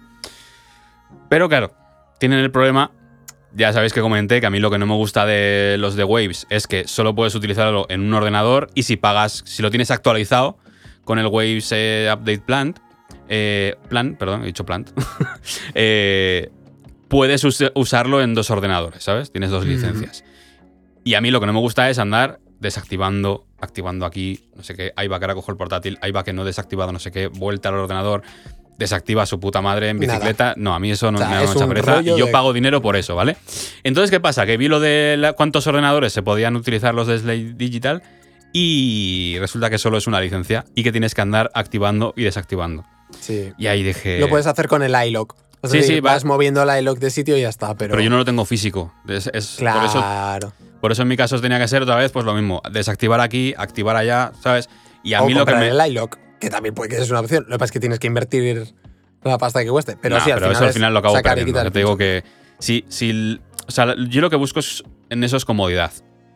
Pero 1.28 1.48
claro, 1.48 1.72
tienen 2.18 2.38
el 2.38 2.50
problema. 2.50 2.92
Ya 3.54 3.72
sabéis 3.72 3.92
que 3.92 4.00
comenté 4.00 4.40
que 4.40 4.46
a 4.46 4.50
mí 4.50 4.60
lo 4.60 4.70
que 4.70 4.78
no 4.78 4.86
me 4.86 4.94
gusta 4.94 5.26
de 5.26 5.76
los 5.78 5.96
de 5.96 6.04
Waves 6.04 6.46
es 6.50 6.66
que 6.68 6.86
solo 6.86 7.14
puedes 7.14 7.34
utilizarlo 7.34 7.86
en 7.88 8.00
un 8.02 8.14
ordenador 8.14 8.70
y 8.74 8.84
si 8.84 8.96
pagas, 8.96 9.42
si 9.44 9.60
lo 9.62 9.70
tienes 9.70 9.90
actualizado 9.90 10.58
con 11.04 11.18
el 11.18 11.26
Waves 11.26 11.72
eh, 11.72 12.08
Update 12.12 12.40
Plan, 12.40 12.74
eh, 13.28 13.74
plan, 13.88 14.14
perdón, 14.16 14.42
he 14.44 14.46
dicho 14.46 14.64
plant, 14.64 14.90
eh, 15.74 16.50
puedes 17.08 17.42
us- 17.44 17.72
usarlo 17.74 18.22
en 18.22 18.34
dos 18.34 18.50
ordenadores, 18.50 19.02
¿sabes? 19.02 19.32
Tienes 19.32 19.50
dos 19.50 19.64
licencias. 19.66 20.24
Y 21.04 21.14
a 21.14 21.20
mí 21.20 21.30
lo 21.30 21.40
que 21.40 21.46
no 21.46 21.52
me 21.52 21.60
gusta 21.60 21.90
es 21.90 21.98
andar 21.98 22.38
desactivando, 22.60 23.46
activando 23.60 24.04
aquí, 24.06 24.48
no 24.54 24.62
sé 24.62 24.74
qué, 24.76 24.92
ahí 24.96 25.08
va 25.08 25.18
que 25.18 25.24
ahora 25.24 25.34
cojo 25.34 25.50
el 25.50 25.56
portátil, 25.56 25.98
ahí 26.02 26.12
va 26.12 26.22
que 26.24 26.32
no 26.32 26.42
he 26.42 26.44
desactivado, 26.44 26.92
no 26.92 26.98
sé 26.98 27.10
qué, 27.10 27.26
vuelta 27.28 27.70
al 27.70 27.76
ordenador, 27.76 28.22
desactiva 28.80 29.22
a 29.22 29.26
su 29.26 29.38
puta 29.38 29.60
madre 29.60 29.90
en 29.90 30.00
Nada. 30.00 30.14
bicicleta. 30.14 30.54
No, 30.56 30.74
a 30.74 30.80
mí 30.80 30.90
eso 30.90 31.12
no 31.12 31.18
O 31.18 31.20
sea, 31.20 31.28
me 31.30 31.36
da 31.36 31.52
mucha 31.52 31.68
pereza 31.68 32.00
yo 32.00 32.16
de- 32.16 32.26
pago 32.32 32.52
dinero 32.52 32.82
por 32.82 32.96
eso, 32.96 33.14
¿vale? 33.14 33.36
Entonces, 33.84 34.10
¿qué 34.10 34.18
pasa? 34.18 34.44
Que 34.46 34.56
vi 34.56 34.66
lo 34.66 34.80
de 34.80 35.14
la- 35.18 35.34
cuántos 35.34 35.66
ordenadores 35.68 36.12
se 36.12 36.22
podían 36.22 36.56
utilizar 36.56 36.94
los 36.94 37.06
de 37.06 37.18
Slate 37.20 37.52
Digital 37.54 38.02
y 38.52 39.36
resulta 39.38 39.70
que 39.70 39.78
solo 39.78 39.98
es 39.98 40.06
una 40.06 40.20
licencia 40.20 40.64
y 40.74 40.82
que 40.82 40.90
tienes 40.90 41.14
que 41.14 41.20
andar 41.20 41.50
activando 41.54 42.12
y 42.16 42.24
desactivando. 42.24 42.84
Sí. 43.20 43.52
Y 43.58 43.66
ahí 43.68 43.82
dije... 43.82 44.18
Lo 44.18 44.28
puedes 44.28 44.46
hacer 44.46 44.66
con 44.66 44.82
el 44.82 44.94
iLock. 45.06 45.36
Sí, 45.64 45.76
decir, 45.76 45.94
sí, 45.96 46.00
va- 46.00 46.12
vas 46.12 46.24
moviendo 46.24 46.62
el 46.62 46.78
iLock 46.80 46.98
de 46.98 47.10
sitio 47.10 47.36
y 47.36 47.42
ya 47.42 47.50
está, 47.50 47.74
pero. 47.76 47.90
Pero 47.92 48.02
yo 48.02 48.08
no 48.08 48.16
lo 48.16 48.24
tengo 48.24 48.44
físico. 48.46 48.94
Es- 49.06 49.26
es- 49.32 49.56
por, 49.58 49.84
eso, 49.84 49.98
Claro. 49.98 50.52
por 50.80 50.90
eso 50.90 51.02
en 51.02 51.08
mi 51.08 51.18
caso 51.18 51.38
tenía 51.40 51.58
que 51.58 51.68
ser 51.68 51.82
otra 51.82 51.96
vez 51.96 52.10
pues 52.12 52.24
lo 52.24 52.32
mismo. 52.34 52.62
Desactivar 52.72 53.20
aquí, 53.20 53.52
activar 53.58 53.94
allá, 53.96 54.32
¿sabes? 54.42 54.70
Y 55.04 55.12
a 55.12 55.22
o 55.22 55.26
mí 55.26 55.34
lo 55.34 55.44
que 55.44 55.54
me... 55.54 55.68
el 55.68 55.86
iLock, 55.90 56.16
que 56.40 56.50
también 56.50 56.74
puede 56.74 56.90
que 56.90 56.96
sea 56.96 57.06
una 57.10 57.20
opción. 57.20 57.44
Lo 57.44 57.54
que 57.54 57.58
pasa 57.58 57.64
es 57.66 57.72
que 57.72 57.80
tienes 57.80 57.98
que 57.98 58.06
invertir 58.06 58.74
la 59.22 59.38
pasta 59.38 59.62
que 59.62 59.70
cueste. 59.70 59.96
Pero 60.00 60.18
sí, 60.20 60.30
al 60.30 60.38
pero 60.40 60.46
final 60.46 60.52
eso 60.52 60.62
al 60.64 60.68
es 60.70 60.74
final 60.74 60.92
lo 60.92 60.98
acabo 60.98 61.22
perdiendo. 61.22 61.70
te 61.70 61.78
digo 61.78 61.96
que 61.96 62.24
si, 62.58 62.84
si 62.88 63.40
o 63.68 63.70
sea, 63.70 63.94
yo 64.08 64.20
lo 64.20 64.30
que 64.30 64.36
busco 64.36 64.60
es, 64.60 64.82
en 65.10 65.22
eso 65.22 65.36
es 65.36 65.44
comodidad. 65.44 65.92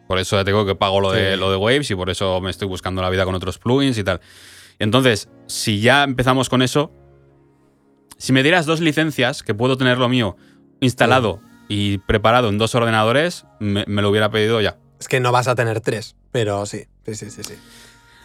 Por 0.07 0.19
eso 0.19 0.37
te 0.45 0.51
digo 0.51 0.67
que 0.67 0.75
pago 0.75 1.01
lo 1.01 1.12
de, 1.12 1.37
lo 1.37 1.51
de 1.51 1.57
Waves 1.57 1.90
y 1.90 1.95
por 1.95 2.11
eso 2.11 2.40
me 2.40 2.51
estoy 2.51 2.69
buscando 2.69 3.01
la 3.01 3.09
vida 3.09 3.25
con 3.25 3.35
otros 3.35 3.59
plugins 3.59 3.97
y 3.97 4.05
tal. 4.05 4.21
Entonces, 4.79 5.29
si 5.47 5.81
ya 5.81 6.05
empezamos 6.05 6.51
con 6.51 6.61
eso, 6.61 6.93
si 8.19 8.33
me 8.33 8.43
dieras 8.43 8.67
dos 8.67 8.81
licencias, 8.81 9.43
que 9.43 9.55
puedo 9.55 9.79
tener 9.79 9.99
lo 9.99 10.09
mío 10.09 10.37
instalado 10.81 11.40
y 11.69 11.99
preparado 11.99 12.51
en 12.51 12.59
dos 12.59 12.75
ordenadores, 12.75 13.47
me, 13.61 13.85
me 13.87 14.03
lo 14.03 14.11
hubiera 14.11 14.31
pedido 14.31 14.61
ya. 14.61 14.77
Es 15.01 15.09
que 15.09 15.21
no 15.21 15.33
vas 15.33 15.49
a 15.49 15.55
tener 15.55 15.81
tres, 15.81 16.17
pero 16.31 16.67
sí. 16.67 16.85
Sí, 17.07 17.14
sí, 17.14 17.31
sí. 17.31 17.43
sí. 17.43 17.55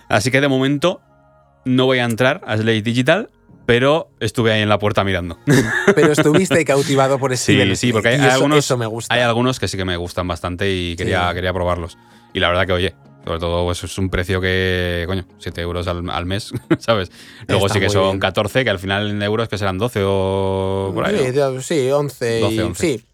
Así 0.10 0.32
que 0.32 0.42
de 0.42 0.48
momento 0.48 1.02
no 1.66 1.86
voy 1.86 2.00
a 2.00 2.06
entrar 2.06 2.42
a 2.46 2.58
Slate 2.58 2.82
Digital, 2.82 3.30
pero 3.66 4.10
estuve 4.20 4.52
ahí 4.52 4.62
en 4.62 4.70
la 4.70 4.80
puerta 4.80 5.04
mirando. 5.04 5.38
Pero 5.96 6.12
estuviste 6.14 6.66
cautivado 6.66 7.20
por 7.20 7.36
Sí, 7.38 7.54
Steven. 7.54 7.76
sí, 7.76 7.92
porque 7.92 8.08
hay, 8.10 8.20
algunos, 8.20 8.58
eso 8.60 8.78
me 8.78 8.88
gusta. 8.88 9.14
hay 9.14 9.22
algunos 9.22 9.60
que 9.60 9.68
sí 9.68 9.78
que 9.78 9.86
me 9.86 9.96
gustan 9.96 10.28
bastante 10.28 10.72
y 10.74 10.96
quería, 10.96 11.30
Sí. 11.30 11.36
quería 11.36 11.54
probarlos. 11.54 11.96
Y 12.34 12.40
la 12.40 12.50
verdad 12.50 12.66
que, 12.66 12.74
oye, 12.74 12.96
sobre 13.26 13.40
todo 13.40 13.66
pues, 13.66 13.84
es 13.84 13.96
un 14.00 14.10
precio 14.10 14.42
que, 14.42 15.04
coño, 15.06 15.26
7 15.38 15.62
euros 15.62 15.88
al, 15.88 16.10
al 16.10 16.26
mes, 16.26 16.52
¿sabes? 16.80 17.12
Luego 17.48 17.68
Está 17.68 17.76
sí 17.76 17.80
que 17.82 17.90
son 17.92 18.06
bien. 18.14 18.20
14, 18.20 18.64
que 18.64 18.70
al 18.72 18.80
final 18.80 19.08
en 19.12 19.22
euros 19.22 19.48
que 19.48 19.58
serán 19.60 19.78
12 19.78 20.02
o 20.04 20.92
por 20.96 21.06
ahí. 21.06 21.18
Sí, 21.32 21.38
¿no? 21.38 21.62
sí, 21.62 21.92
11. 21.92 22.40
12, 22.40 22.56
y, 22.56 22.60
11. 22.62 22.82
Sí, 22.98 23.06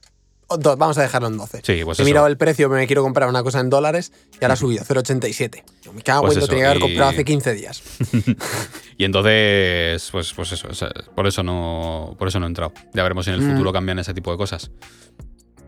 do- 0.59 0.77
vamos 0.77 0.97
a 0.97 1.01
dejarlo 1.01 1.27
en 1.27 1.37
12. 1.37 1.61
Sí, 1.63 1.81
pues 1.83 1.99
He 1.99 2.03
eso. 2.03 2.07
mirado 2.09 2.27
el 2.27 2.37
precio, 2.37 2.69
me 2.69 2.85
quiero 2.87 3.01
comprar 3.03 3.27
una 3.29 3.43
cosa 3.43 3.59
en 3.59 3.69
dólares 3.69 4.11
y 4.39 4.43
ahora 4.43 4.53
ha 4.53 4.57
subido 4.57 4.83
0,87. 4.85 5.63
Yo 5.81 5.93
Me 5.93 6.01
cago 6.01 6.21
Pues 6.23 6.35
en, 6.35 6.41
lo 6.41 6.47
tenía 6.47 6.63
que 6.65 6.67
haber 6.67 6.77
y- 6.77 6.81
comprado 6.81 7.09
hace 7.11 7.25
15 7.25 7.53
días. 7.53 7.81
Y 8.97 9.03
entonces, 9.03 10.07
pues, 10.11 10.33
pues 10.33 10.51
eso, 10.53 10.69
o 10.69 10.73
sea, 10.73 10.89
por 11.15 11.27
eso 11.27 11.43
no, 11.43 12.15
por 12.17 12.29
eso 12.29 12.39
no 12.39 12.45
he 12.45 12.49
entrado. 12.49 12.71
Ya 12.93 13.03
veremos 13.03 13.25
si 13.25 13.31
en 13.31 13.35
el 13.37 13.41
Mm. 13.41 13.51
futuro 13.51 13.73
cambian 13.73 13.99
ese 13.99 14.13
tipo 14.13 14.31
de 14.31 14.37
cosas. 14.37 14.71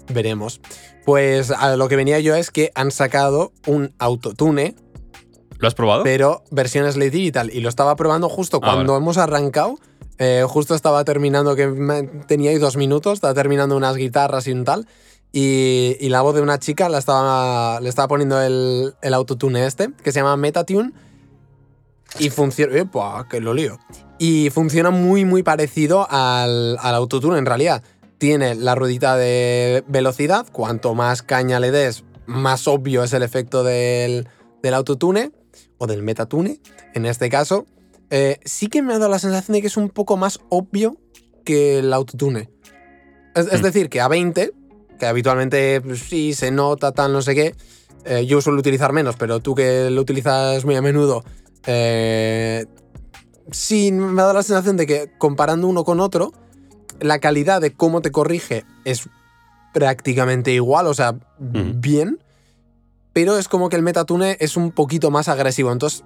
Veremos. 0.10 0.62
Pues 1.06 1.52
a 1.52 1.76
lo 1.76 1.90
que 1.90 1.98
venía 1.98 2.20
yo 2.22 2.36
es 2.36 2.52
que 2.52 2.72
han 2.76 2.92
sacado 2.92 3.52
un 3.66 3.94
autotune, 4.00 4.76
¿Lo 5.60 5.68
has 5.68 5.74
probado? 5.76 6.04
pero 6.04 6.44
versión 6.52 6.90
Slate 6.90 7.10
Digital. 7.12 7.50
Y 7.54 7.60
lo 7.60 7.68
estaba 7.70 7.96
probando 7.98 8.30
justo 8.30 8.58
Ah, 8.62 8.66
cuando 8.74 8.96
hemos 8.96 9.18
arrancado. 9.18 9.76
Eh, 10.20 10.44
justo 10.48 10.74
estaba 10.76 11.04
terminando, 11.04 11.56
que 11.56 11.68
me- 11.68 12.04
tenía 12.04 12.52
ahí 12.52 12.58
dos 12.58 12.76
minutos, 12.78 13.16
estaba 13.16 13.34
terminando 13.34 13.78
unas 13.78 13.96
guitarras 13.96 14.48
y 14.48 14.52
un 14.52 14.64
tal. 14.66 14.88
Y, 15.32 15.98
la 16.10 16.22
voz 16.22 16.34
de 16.36 16.42
una 16.42 16.58
chica 16.58 16.90
la 16.90 16.98
estaba, 16.98 17.80
le 17.82 17.90
estaba 17.90 18.08
poniendo 18.08 18.42
el, 18.42 18.96
el 19.02 19.14
autotune 19.14 19.66
este, 19.66 19.90
que 20.04 20.12
se 20.12 20.20
llama 20.20 20.38
Metatune. 20.38 20.94
Y 22.20 22.30
funciona. 22.30 22.74
Lo. 22.74 23.78
Y 24.18 24.50
funciona 24.50 24.90
muy, 24.90 25.26
muy 25.26 25.44
parecido 25.44 26.08
al, 26.10 26.78
al 26.80 26.96
autotune 26.96 27.38
en 27.38 27.46
realidad. 27.46 27.84
Tiene 28.18 28.56
la 28.56 28.74
ruedita 28.74 29.18
de 29.18 29.84
velocidad. 29.88 30.48
Cuanto 30.52 30.96
más 30.96 31.22
caña 31.22 31.60
le 31.60 31.70
des, 31.72 32.04
más 32.26 32.68
obvio 32.68 33.04
es 33.04 33.14
el 33.14 33.22
efecto 33.22 33.64
del, 33.64 34.28
del 34.64 34.74
autotune 34.74 35.32
o 35.78 35.86
del 35.86 36.02
metatune, 36.02 36.60
en 36.96 37.06
este 37.06 37.30
caso. 37.30 37.68
Eh, 38.10 38.40
sí 38.46 38.68
que 38.68 38.82
me 38.82 38.94
ha 38.94 39.00
dado 39.00 39.12
la 39.12 39.20
sensación 39.20 39.54
de 39.54 39.62
que 39.62 39.68
es 39.68 39.78
un 39.78 39.90
poco 39.90 40.16
más 40.18 40.40
obvio 40.50 40.98
que 41.44 41.80
el 41.80 41.92
autotune. 41.94 42.50
Es, 43.36 43.48
es 43.52 43.62
Mm. 43.62 43.64
decir, 43.64 43.90
que 43.90 44.02
a 44.02 44.08
20, 44.08 44.52
que 45.00 45.06
habitualmente 45.06 45.82
pues, 45.82 46.00
sí 46.00 46.34
se 46.34 46.52
nota, 46.52 46.92
tal, 46.92 47.14
no 47.14 47.22
sé 47.22 47.36
qué. 47.36 47.56
eh, 48.10 48.26
yo 48.26 48.40
suelo 48.40 48.60
utilizar 48.60 48.94
menos, 48.94 49.18
pero 49.18 49.42
tú 49.42 49.54
que 49.54 49.90
lo 49.92 50.00
utilizas 50.00 50.64
muy 50.64 50.76
a 50.76 50.82
menudo, 50.82 51.26
eh, 51.66 52.66
sí 53.52 53.92
me 53.92 54.22
ha 54.22 54.24
dado 54.24 54.34
la 54.36 54.44
sensación 54.44 54.78
de 54.78 54.88
que 54.88 55.12
comparando 55.18 55.68
uno 55.68 55.84
con 55.84 56.00
otro, 56.00 56.32
la 57.02 57.20
calidad 57.20 57.60
de 57.60 57.74
cómo 57.74 58.02
te 58.02 58.12
corrige 58.12 58.64
es 58.86 59.10
prácticamente 59.74 60.52
igual, 60.54 60.88
o 60.88 60.94
sea, 60.94 61.18
bien, 61.40 62.20
pero 63.12 63.38
es 63.38 63.50
como 63.50 63.68
que 63.68 63.76
el 63.76 63.82
metatune 63.84 64.38
es 64.40 64.56
un 64.56 64.72
poquito 64.72 65.12
más 65.12 65.28
agresivo. 65.28 65.72
Entonces, 65.74 66.06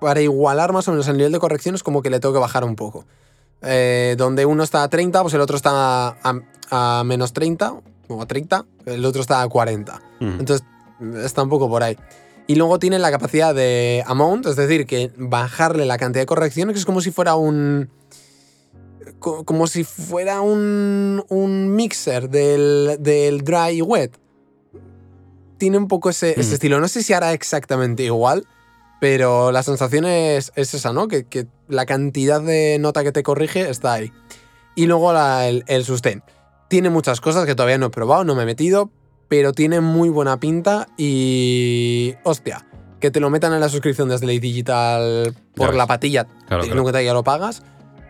para 0.00 0.20
igualar 0.20 0.72
más 0.72 0.88
o 0.88 0.92
menos 0.92 1.06
el 1.08 1.16
nivel 1.16 1.32
de 1.32 1.38
corrección 1.38 1.74
es 1.74 1.82
como 1.82 2.02
que 2.02 2.10
le 2.10 2.20
tengo 2.20 2.32
que 2.34 2.40
bajar 2.40 2.64
un 2.64 2.76
poco. 2.76 3.04
Eh, 3.62 4.14
donde 4.16 4.46
uno 4.46 4.62
está 4.62 4.82
a 4.82 4.88
30, 4.88 5.20
pues 5.22 5.34
el 5.34 5.40
otro 5.40 5.56
está 5.56 6.16
a, 6.22 6.40
a 6.70 7.04
menos 7.04 7.32
30 7.32 7.74
o 8.08 8.22
a 8.22 8.26
30, 8.26 8.64
el 8.86 9.04
otro 9.04 9.20
está 9.20 9.42
a 9.42 9.48
40. 9.48 10.00
Mm. 10.20 10.24
Entonces, 10.40 10.66
está 11.24 11.42
un 11.42 11.48
poco 11.50 11.68
por 11.68 11.82
ahí. 11.82 11.96
Y 12.46 12.54
luego 12.56 12.78
tiene 12.78 12.98
la 12.98 13.10
capacidad 13.10 13.54
de 13.54 14.02
amount, 14.06 14.46
es 14.46 14.56
decir, 14.56 14.86
que 14.86 15.12
bajarle 15.16 15.84
la 15.86 15.98
cantidad 15.98 16.22
de 16.22 16.26
correcciones, 16.26 16.72
que 16.74 16.80
es 16.80 16.86
como 16.86 17.00
si 17.00 17.10
fuera 17.12 17.34
un. 17.36 17.90
co- 19.18 19.44
Como 19.44 19.66
si 19.66 19.84
fuera 19.84 20.40
un, 20.40 21.22
un 21.28 21.74
mixer 21.74 22.28
del, 22.30 22.96
del 22.98 23.42
dry 23.44 23.76
y 23.78 23.82
wet. 23.82 24.18
tiene 25.58 25.76
un 25.78 25.86
poco 25.88 26.10
ese, 26.10 26.40
ese 26.40 26.54
estilo. 26.54 26.80
No 26.80 26.88
sé 26.88 27.02
si 27.02 27.12
hará 27.12 27.32
exactamente 27.34 28.02
igual, 28.02 28.46
pero 29.00 29.50
la 29.52 29.62
sensación 29.62 30.04
es, 30.04 30.52
es 30.56 30.74
esa, 30.74 30.92
¿no? 30.92 31.08
Que, 31.08 31.24
que 31.24 31.46
la 31.68 31.86
cantidad 31.86 32.40
de 32.40 32.78
nota 32.78 33.02
que 33.02 33.12
te 33.12 33.22
corrige 33.22 33.68
está 33.70 33.94
ahí. 33.94 34.12
Y 34.76 34.86
luego 34.86 35.12
la- 35.12 35.48
el, 35.48 35.64
el 35.66 35.84
sustain. 35.84 36.22
Tiene 36.68 36.90
muchas 36.90 37.20
cosas 37.20 37.46
que 37.46 37.54
todavía 37.54 37.78
no 37.78 37.86
he 37.86 37.90
probado, 37.90 38.22
no 38.24 38.34
me 38.34 38.42
he 38.42 38.46
metido, 38.46 38.90
pero 39.28 39.52
tiene 39.52 39.80
muy 39.80 40.08
buena 40.08 40.38
pinta 40.38 40.86
y... 40.96 42.14
Hostia, 42.24 42.66
que 43.00 43.10
te 43.10 43.18
lo 43.20 43.30
metan 43.30 43.52
en 43.52 43.60
la 43.60 43.68
suscripción 43.68 44.08
desde 44.08 44.26
Ley 44.26 44.38
Digital 44.38 45.34
por 45.56 45.74
la 45.74 45.86
patilla, 45.86 46.24
Claro, 46.46 46.62
claro. 46.64 46.92
que 46.92 47.04
ya 47.04 47.12
lo 47.14 47.24
pagas, 47.24 47.62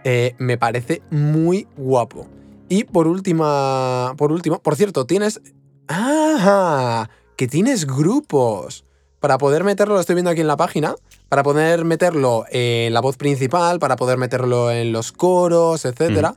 eh, 0.05 0.35
me 0.39 0.59
parece 0.59 1.03
muy 1.11 1.69
guapo. 1.77 2.27
Y 2.69 2.85
por 2.85 3.07
última, 3.07 4.15
por 4.17 4.31
último, 4.33 4.61
por 4.61 4.77
cierto, 4.77 5.07
tienes... 5.07 5.41
¡Ah! 5.89 7.09
Que 7.37 7.47
tienes 7.49 7.87
grupos. 7.87 8.85
Para 9.21 9.39
poder 9.39 9.65
meterlo, 9.65 9.95
lo 9.95 10.01
estoy 10.01 10.15
viendo 10.15 10.31
aquí 10.31 10.41
en 10.41 10.47
la 10.47 10.57
página, 10.57 10.95
para 11.29 11.43
poder 11.43 11.85
meterlo 11.85 12.45
en 12.51 12.93
la 12.95 13.01
voz 13.01 13.17
principal, 13.17 13.79
para 13.79 13.97
poder 13.97 14.19
meterlo 14.19 14.71
en 14.71 14.93
los 14.93 15.13
coros, 15.13 15.85
etc. 15.85 16.29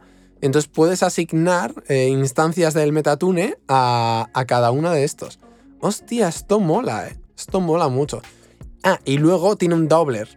Entonces 0.42 0.70
puedes 0.72 1.02
asignar 1.02 1.74
eh, 1.88 2.08
instancias 2.10 2.74
del 2.74 2.92
Metatune 2.92 3.56
a, 3.70 4.28
a 4.34 4.46
cada 4.46 4.72
uno 4.72 4.92
de 4.92 5.06
estos. 5.06 5.40
Hostia, 5.80 6.28
esto 6.28 6.60
mola, 6.60 7.08
eh. 7.08 7.18
Esto 7.38 7.62
mola 7.62 7.88
mucho. 7.88 8.22
Ah, 8.84 9.00
y 9.06 9.18
luego 9.18 9.56
tiene 9.56 9.76
un 9.76 9.88
doubler. 9.88 10.28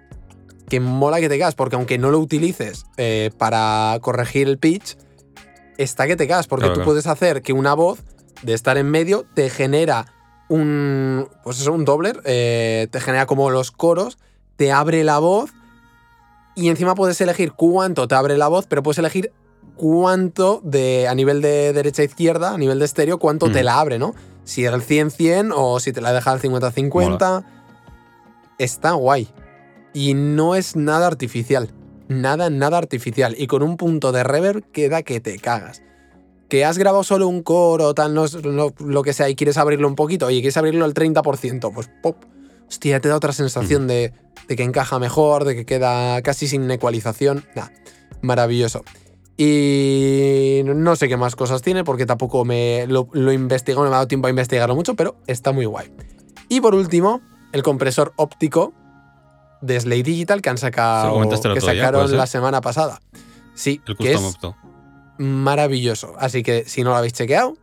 Que 0.68 0.80
mola 0.80 1.20
que 1.20 1.28
te 1.28 1.38
cagas, 1.38 1.54
porque 1.56 1.76
aunque 1.76 1.98
no 1.98 2.10
lo 2.10 2.18
utilices 2.20 2.84
eh, 2.96 3.30
para 3.38 3.98
corregir 4.00 4.48
el 4.48 4.58
pitch, 4.58 4.96
está 5.78 6.06
que 6.06 6.16
te 6.16 6.26
cagas, 6.26 6.46
porque 6.46 6.62
Claro, 6.62 6.74
tú 6.74 6.78
claro. 6.80 6.90
puedes 6.90 7.06
hacer 7.06 7.42
que 7.42 7.52
una 7.52 7.74
voz 7.74 8.00
de 8.42 8.54
estar 8.54 8.76
en 8.78 8.90
medio 8.90 9.24
te 9.34 9.50
genera 9.50 10.12
un. 10.48 11.28
Pues 11.44 11.60
eso, 11.60 11.72
un 11.72 11.84
doubler, 11.84 12.20
eh, 12.24 12.88
te 12.90 13.00
genera 13.00 13.26
como 13.26 13.50
los 13.50 13.70
coros, 13.70 14.18
te 14.56 14.72
abre 14.72 15.04
la 15.04 15.18
voz 15.18 15.50
y 16.54 16.68
encima 16.68 16.94
puedes 16.94 17.20
elegir 17.20 17.52
cuánto 17.52 18.08
te 18.08 18.14
abre 18.14 18.36
la 18.38 18.48
voz, 18.48 18.66
pero 18.66 18.82
puedes 18.82 18.98
elegir 18.98 19.32
cuánto 19.76 20.60
de 20.64 21.06
a 21.08 21.14
nivel 21.14 21.42
de 21.42 21.72
derecha 21.72 22.02
a 22.02 22.06
izquierda, 22.06 22.54
a 22.54 22.58
nivel 22.58 22.78
de 22.78 22.86
estéreo, 22.86 23.18
cuánto 23.18 23.50
te 23.50 23.62
Mm. 23.62 23.64
la 23.64 23.80
abre, 23.80 23.98
¿no? 23.98 24.14
Si 24.44 24.64
el 24.64 24.80
100-100 24.80 25.52
o 25.54 25.80
si 25.80 25.92
te 25.92 26.00
la 26.00 26.12
deja 26.12 26.30
al 26.32 26.40
50-50. 26.40 27.44
Está 28.58 28.92
guay. 28.92 29.28
Y 29.92 30.14
no 30.14 30.54
es 30.54 30.76
nada 30.76 31.06
artificial. 31.06 31.70
Nada, 32.08 32.48
nada 32.48 32.78
artificial. 32.78 33.34
Y 33.36 33.48
con 33.48 33.62
un 33.62 33.76
punto 33.76 34.12
de 34.12 34.22
reverb 34.24 34.62
queda 34.72 35.02
que 35.02 35.20
te 35.20 35.38
cagas. 35.38 35.82
Que 36.48 36.64
has 36.64 36.78
grabado 36.78 37.02
solo 37.02 37.26
un 37.26 37.42
coro, 37.42 37.92
tal, 37.94 38.14
no, 38.14 38.26
lo 38.78 39.02
que 39.02 39.12
sea, 39.12 39.28
y 39.28 39.34
quieres 39.34 39.56
abrirlo 39.56 39.88
un 39.88 39.96
poquito, 39.96 40.26
oye, 40.26 40.40
quieres 40.40 40.56
abrirlo 40.56 40.84
al 40.84 40.94
30%, 40.94 41.72
pues 41.72 41.90
pop. 42.02 42.16
Hostia, 42.68 43.00
te 43.00 43.08
da 43.08 43.16
otra 43.16 43.32
sensación 43.32 43.86
de, 43.86 44.12
de 44.48 44.56
que 44.56 44.62
encaja 44.62 44.98
mejor, 44.98 45.44
de 45.44 45.54
que 45.54 45.64
queda 45.64 46.20
casi 46.22 46.48
sin 46.48 46.70
ecualización. 46.70 47.44
Nah, 47.54 47.68
maravilloso. 48.22 48.82
Y 49.36 50.62
no 50.64 50.96
sé 50.96 51.08
qué 51.08 51.16
más 51.16 51.36
cosas 51.36 51.60
tiene 51.60 51.84
porque 51.84 52.06
tampoco 52.06 52.44
me 52.44 52.86
lo, 52.86 53.08
lo 53.12 53.32
investigado, 53.32 53.84
no 53.84 53.90
me 53.90 53.96
ha 53.96 53.98
dado 53.98 54.08
tiempo 54.08 54.28
a 54.28 54.30
investigarlo 54.30 54.74
mucho, 54.74 54.94
pero 54.94 55.16
está 55.26 55.52
muy 55.52 55.66
guay. 55.66 55.92
Y 56.48 56.60
por 56.60 56.74
último, 56.74 57.20
el 57.52 57.62
compresor 57.62 58.14
óptico 58.16 58.72
de 59.60 59.78
Slay 59.78 60.02
Digital 60.02 60.40
que 60.40 60.48
han 60.48 60.58
sacado, 60.58 61.20
que 61.28 61.60
día, 61.60 61.60
sacaron 61.60 62.16
la 62.16 62.26
semana 62.26 62.60
pasada. 62.60 63.00
Sí, 63.54 63.80
El 63.86 63.96
que 63.96 64.12
es 64.12 64.20
opto. 64.20 64.56
Maravilloso. 65.18 66.14
Así 66.18 66.42
que 66.42 66.64
si 66.66 66.82
no 66.84 66.90
lo 66.90 66.96
habéis 66.96 67.12
chequeado, 67.12 67.56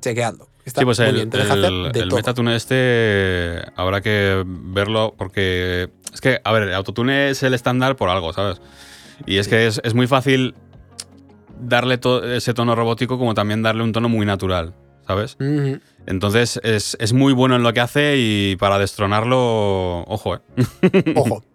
chequeadlo. 0.00 0.48
Está 0.64 0.80
Sí, 0.82 0.84
pues 0.84 0.98
muy 1.00 1.08
el, 1.08 1.14
bien, 1.16 1.30
te 1.30 1.38
deja 1.38 1.54
hacer 1.54 1.64
el, 1.64 1.92
de 1.92 2.00
el 2.00 2.08
todo. 2.08 2.16
Metatune 2.18 2.54
este 2.56 3.62
habrá 3.74 4.00
que 4.00 4.44
verlo 4.46 5.14
porque 5.18 5.90
es 6.14 6.20
que, 6.20 6.40
a 6.44 6.52
ver, 6.52 6.62
el 6.64 6.74
autotune 6.74 7.30
es 7.30 7.42
el 7.42 7.52
estándar 7.54 7.96
por 7.96 8.08
algo, 8.10 8.32
¿sabes? 8.32 8.60
Y 9.26 9.38
es 9.38 9.46
Sí. 9.46 9.50
que 9.50 9.66
es, 9.66 9.80
es 9.82 9.94
muy 9.94 10.06
fácil 10.06 10.54
darle 11.60 11.98
ese 12.36 12.54
tono 12.54 12.74
robótico 12.76 13.18
como 13.18 13.34
también 13.34 13.62
darle 13.62 13.82
un 13.82 13.92
tono 13.92 14.08
muy 14.08 14.24
natural, 14.24 14.74
¿sabes? 15.06 15.36
Entonces 16.06 16.60
es, 16.62 16.96
es 17.00 17.12
muy 17.12 17.32
bueno 17.32 17.56
en 17.56 17.62
lo 17.64 17.72
que 17.72 17.80
hace 17.80 18.14
y 18.18 18.56
para 18.56 18.78
destronarlo, 18.78 20.00
ojo, 20.02 20.36
¿eh? 20.36 20.40
Ojo. 21.16 21.44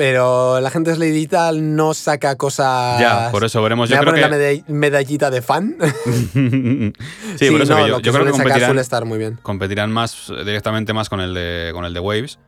Pero 0.00 0.60
la 0.60 0.70
gente 0.70 0.94
Slay 0.94 1.10
Digital 1.10 1.76
no 1.76 1.92
saca 1.92 2.34
cosas. 2.36 2.98
Ya, 2.98 3.28
por 3.30 3.44
eso 3.44 3.62
veremos. 3.62 3.90
Yo 3.90 3.96
voy 3.96 3.98
a 3.98 4.00
creo 4.00 4.12
poner 4.14 4.30
que... 4.30 4.30
la 4.30 4.64
medall- 4.64 4.64
medallita 4.68 5.30
de 5.30 5.42
fan. 5.42 5.76
sí, 7.36 7.50
por 7.50 7.60
eso 7.60 7.74
no, 7.76 7.84
que 7.84 7.90
yo, 7.90 8.00
yo 8.00 8.12
creo 8.14 8.24
que 8.24 8.30
competirán, 8.30 8.64
suele 8.70 8.80
estar 8.80 9.04
muy 9.04 9.18
bien. 9.18 9.38
competirán 9.42 9.92
más 9.92 10.30
eh, 10.30 10.42
directamente 10.42 10.94
más 10.94 11.10
con 11.10 11.20
el 11.20 11.34
de 11.34 11.70
con 11.74 11.84
el 11.84 11.92
de 11.92 12.00
Waves. 12.00 12.38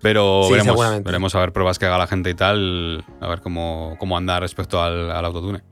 Pero 0.00 0.42
Sí, 0.48 0.54
veremos, 0.54 1.04
veremos 1.04 1.34
a 1.36 1.38
ver 1.38 1.52
pruebas 1.52 1.78
que 1.78 1.86
haga 1.86 1.98
la 1.98 2.08
gente 2.08 2.30
y 2.30 2.34
tal, 2.34 3.04
a 3.20 3.28
ver 3.28 3.42
cómo, 3.42 3.94
cómo 4.00 4.16
anda 4.16 4.40
respecto 4.40 4.82
al, 4.82 5.08
al 5.12 5.24
autotune. 5.24 5.62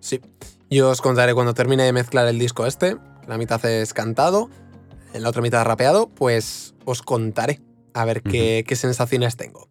Sí. 0.00 0.22
Yo 0.70 0.88
os 0.88 1.02
contaré 1.02 1.34
cuando 1.34 1.52
termine 1.52 1.82
de 1.82 1.92
mezclar 1.92 2.26
el 2.28 2.38
disco 2.38 2.64
este. 2.64 2.96
La 3.28 3.36
mitad 3.36 3.62
es 3.66 3.92
cantado, 3.92 4.48
en 5.12 5.22
la 5.22 5.28
otra 5.28 5.42
mitad 5.42 5.62
rapeado. 5.66 6.08
Pues 6.08 6.74
os 6.86 7.02
contaré 7.02 7.60
a 7.92 8.06
ver 8.06 8.22
qué, 8.22 8.64
qué 8.66 8.74
sensaciones 8.76 9.36
tengo. 9.36 9.68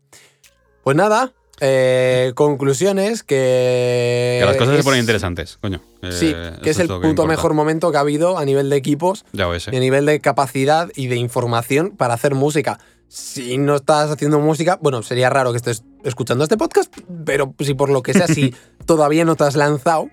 Pues 0.84 0.96
nada, 0.96 1.34
eh, 1.62 2.32
conclusiones 2.36 3.24
que. 3.24 4.38
Que 4.39 4.46
las 4.46 4.58
cosas 4.58 4.74
se 4.76 4.80
es- 4.80 4.86
ponen 4.86 5.00
interesantes, 5.02 5.58
coño. 5.62 5.82
Sí, 6.12 6.34
Eh, 6.36 6.54
que 6.63 6.70
es 6.70 6.80
el 6.80 6.88
puto 6.88 7.08
importa. 7.08 7.26
mejor 7.30 7.54
momento 7.54 7.92
que 7.92 7.98
ha 7.98 8.02
habido 8.02 8.38
a 8.38 8.46
nivel 8.46 8.70
de 8.70 8.78
equipos 8.78 9.26
Ya 9.34 9.48
ves, 9.48 9.68
y 9.68 9.76
a 9.76 9.78
eh. 9.78 9.80
nivel 9.82 10.06
de 10.06 10.20
capacidad 10.22 10.89
y 10.96 11.08
de 11.08 11.18
información 11.18 11.92
para 11.92 12.13
hacer 12.13 12.36
música. 12.36 12.80
Si 13.10 13.58
no 13.58 13.76
estás 13.76 14.12
haciendo 14.12 14.39
música, 14.39 14.78
bueno, 14.82 15.02
sería 15.04 15.30
raro 15.30 15.52
que 15.52 15.58
estés 15.58 15.84
escuchando 16.04 16.44
este 16.44 16.58
podcast, 16.58 16.94
pero 17.26 17.54
si 17.60 17.74
por 17.74 17.89
lo 17.89 18.04
que 18.04 18.13
sea, 18.13 18.28
si 18.28 18.54
todavía 18.86 19.26
no 19.26 19.36
te 19.36 19.44
has 19.44 19.56
lanzado, 19.56 20.08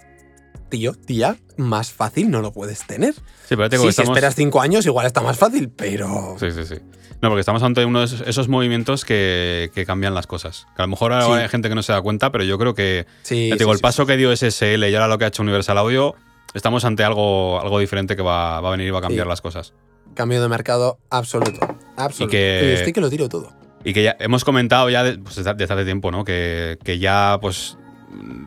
tío, 0.68 0.92
tía, 0.94 1.36
más 1.56 1.92
fácil 1.92 2.30
no 2.30 2.40
lo 2.42 2.52
puedes 2.52 2.86
tener. 2.86 3.14
Sí, 3.14 3.56
pero 3.56 3.68
te 3.68 3.76
que 3.76 3.82
si 3.82 3.88
estamos... 3.88 4.10
esperas 4.10 4.34
cinco 4.34 4.60
años, 4.60 4.84
igual 4.86 5.06
está 5.06 5.20
más 5.22 5.36
fácil, 5.38 5.70
pero. 5.70 6.36
Sí, 6.38 6.50
sí, 6.50 6.64
sí. 6.64 6.74
No, 7.22 7.28
porque 7.30 7.40
estamos 7.40 7.62
ante 7.62 7.84
uno 7.84 8.00
de 8.00 8.04
esos, 8.06 8.20
esos 8.26 8.48
movimientos 8.48 9.04
que, 9.06 9.70
que 9.74 9.86
cambian 9.86 10.12
las 10.14 10.26
cosas. 10.26 10.66
Que 10.76 10.82
a 10.82 10.84
lo 10.84 10.90
mejor 10.90 11.12
ahora 11.14 11.36
Sí. 11.38 11.42
hay 11.44 11.48
gente 11.48 11.68
que 11.70 11.74
no 11.74 11.82
se 11.82 11.92
da 11.92 12.02
cuenta, 12.02 12.30
pero 12.30 12.44
yo 12.44 12.58
creo 12.58 12.74
que 12.74 13.06
Sí, 13.22 13.50
digo, 13.58 13.72
el 13.72 13.78
paso 13.78 14.04
que 14.04 14.16
dio 14.18 14.30
SSL 14.36 14.84
y 14.90 14.94
ahora 14.94 15.08
lo 15.08 15.16
que 15.16 15.24
ha 15.24 15.28
hecho 15.28 15.42
Universal 15.42 15.78
Audio, 15.78 16.14
estamos 16.52 16.84
ante 16.84 17.04
algo, 17.04 17.58
algo 17.60 17.78
diferente 17.78 18.16
que 18.16 18.22
va, 18.22 18.60
va 18.60 18.68
a 18.68 18.72
venir 18.72 18.88
y 18.88 18.90
va 18.90 18.98
a 18.98 19.02
cambiar 19.02 19.26
las 19.26 19.40
cosas. 19.40 19.72
Cambio 20.14 20.42
de 20.42 20.48
mercado 20.48 20.98
absoluto. 21.10 21.60
Absoluto. 21.96 22.30
que- 22.30 22.60
Oye, 22.62 22.74
estoy 22.74 22.92
que 22.92 23.00
lo 23.00 23.08
tiro 23.08 23.28
todo. 23.30 23.50
Y 23.84 23.92
que 23.94 24.02
ya 24.02 24.16
hemos 24.18 24.44
comentado 24.44 24.90
ya 24.90 25.02
de- 25.04 25.18
pues, 25.18 25.36
desde 25.36 25.54
desde 25.54 25.72
hace 25.74 25.84
tiempo, 25.84 26.10
¿no? 26.10 26.24
Que, 26.24 26.76
que 26.84 26.98
ya, 26.98 27.38
pues, 27.40 27.78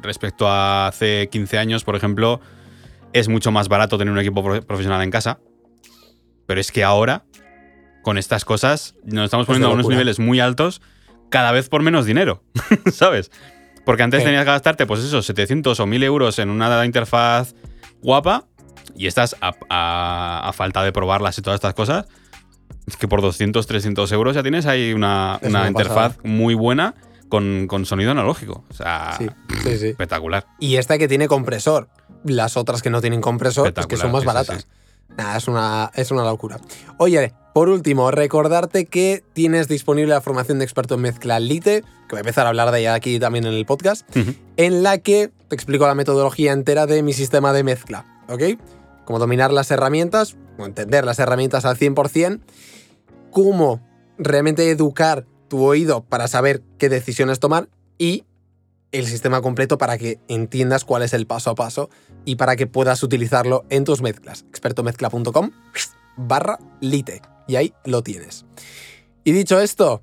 respecto 0.01 0.47
a 0.47 0.88
hace 0.88 1.29
15 1.32 1.58
años, 1.58 1.84
por 1.84 1.95
ejemplo, 1.95 2.39
es 3.13 3.27
mucho 3.27 3.51
más 3.51 3.67
barato 3.69 3.97
tener 3.97 4.12
un 4.12 4.19
equipo 4.19 4.43
pro- 4.43 4.62
profesional 4.62 5.01
en 5.01 5.12
casa. 5.12 5.39
Pero 6.45 6.60
es 6.62 6.71
que 6.71 6.84
ahora, 6.84 7.25
con 8.03 8.17
estas 8.17 8.45
cosas, 8.45 8.95
nos 9.03 9.25
estamos 9.25 9.43
Es 9.43 9.47
poniendo 9.47 9.69
a 9.69 9.73
unos 9.73 9.88
niveles 9.88 10.19
muy 10.19 10.39
altos, 10.39 10.82
cada 11.29 11.51
vez 11.51 11.69
por 11.69 11.84
menos 11.84 12.05
dinero, 12.05 12.43
¿sabes? 12.91 13.29
Porque 13.86 14.03
antes 14.03 14.21
Sí. 14.21 14.25
tenías 14.25 14.45
que 14.45 14.51
gastarte, 14.51 14.86
pues 14.86 15.01
eso, 15.01 15.21
700 15.21 15.79
o 15.79 15.86
1000 15.86 16.03
euros 16.03 16.39
en 16.39 16.49
una 16.49 16.86
interfaz 16.86 17.53
guapa 18.01 18.45
y 18.95 19.08
estás 19.08 19.36
a, 19.41 19.53
a- 19.69 20.49
a 20.49 20.53
falta 20.53 20.84
de 20.84 20.91
probarlas 20.91 21.38
y 21.38 21.41
todas 21.41 21.58
estas 21.58 21.73
cosas. 21.73 22.08
Es 22.88 22.97
que 22.97 23.08
por 23.08 23.21
200, 23.21 23.67
300 23.67 24.12
euros 24.12 24.36
ya 24.36 24.41
tienes 24.41 24.65
ahí 24.65 24.93
una 24.93 25.39
una 25.43 25.67
interfaz 25.67 26.17
muy 26.23 26.55
buena 26.55 26.95
con, 27.29 27.67
con 27.67 27.85
sonido 27.85 28.11
analógico. 28.11 28.63
O 28.69 28.73
sea, 28.73 29.15
Sí, 29.17 29.27
sí, 29.63 29.77
sí. 29.77 29.87
espectacular. 29.89 30.45
Y 30.59 30.75
esta 30.75 30.97
que 30.97 31.07
tiene 31.07 31.27
compresor. 31.27 31.89
Las 32.25 32.57
otras 32.57 32.81
que 32.81 32.89
no 32.89 32.99
tienen 32.99 33.21
compresor, 33.21 33.73
pues 33.73 33.87
que 33.87 33.95
son 33.95 34.11
más 34.11 34.25
baratas. 34.25 34.67
Nada, 35.17 35.37
es 35.37 35.47
una, 35.47 35.91
es 35.95 36.11
una 36.11 36.23
locura. 36.23 36.59
Oye, 36.97 37.33
por 37.53 37.69
último, 37.69 38.11
recordarte 38.11 38.85
que 38.85 39.23
tienes 39.33 39.67
disponible 39.67 40.13
la 40.13 40.21
formación 40.21 40.59
de 40.59 40.65
experto 40.65 40.95
en 40.95 41.01
mezcla 41.01 41.39
Lite, 41.39 41.81
que 41.81 41.87
voy 42.11 42.17
a 42.17 42.19
empezar 42.19 42.45
a 42.45 42.49
hablar 42.49 42.71
de 42.71 42.79
ella 42.81 42.93
aquí 42.93 43.19
también 43.19 43.45
en 43.45 43.53
el 43.53 43.65
podcast, 43.65 44.05
en 44.57 44.83
la 44.83 44.97
que 44.99 45.31
te 45.47 45.55
explico 45.55 45.87
la 45.87 45.95
metodología 45.95 46.51
entera 46.51 46.85
de 46.85 47.01
mi 47.03 47.13
sistema 47.13 47.53
de 47.53 47.63
mezcla, 47.63 48.05
¿ok? 48.27 48.43
Cómo 49.05 49.17
dominar 49.19 49.51
las 49.51 49.71
herramientas, 49.71 50.35
o 50.57 50.65
entender 50.65 51.05
las 51.05 51.19
herramientas 51.19 51.65
al 51.65 51.77
100%, 51.77 52.39
cómo 53.31 53.81
realmente 54.17 54.69
educar 54.69 55.25
tu 55.49 55.65
oído 55.65 56.03
para 56.03 56.27
saber 56.27 56.62
qué 56.77 56.88
decisiones 56.88 57.39
tomar 57.39 57.67
y 57.97 58.23
el 58.91 59.05
sistema 59.05 59.41
completo 59.41 59.77
para 59.77 59.97
que 59.97 60.19
entiendas 60.27 60.85
cuál 60.85 61.03
es 61.03 61.13
el 61.13 61.27
paso 61.27 61.51
a 61.51 61.55
paso 61.55 61.89
y 62.25 62.35
para 62.38 62.55
que 62.55 62.67
puedas 62.67 63.03
utilizarlo 63.03 63.65
en 63.69 63.83
tus 63.83 64.01
mezclas. 64.01 64.45
expertomezcla.com 64.49 65.51
barra 66.17 66.59
lite. 66.81 67.21
Y 67.47 67.55
ahí 67.55 67.73
lo 67.85 68.03
tienes. 68.03 68.45
Y 69.23 69.31
dicho 69.31 69.59
esto, 69.59 70.01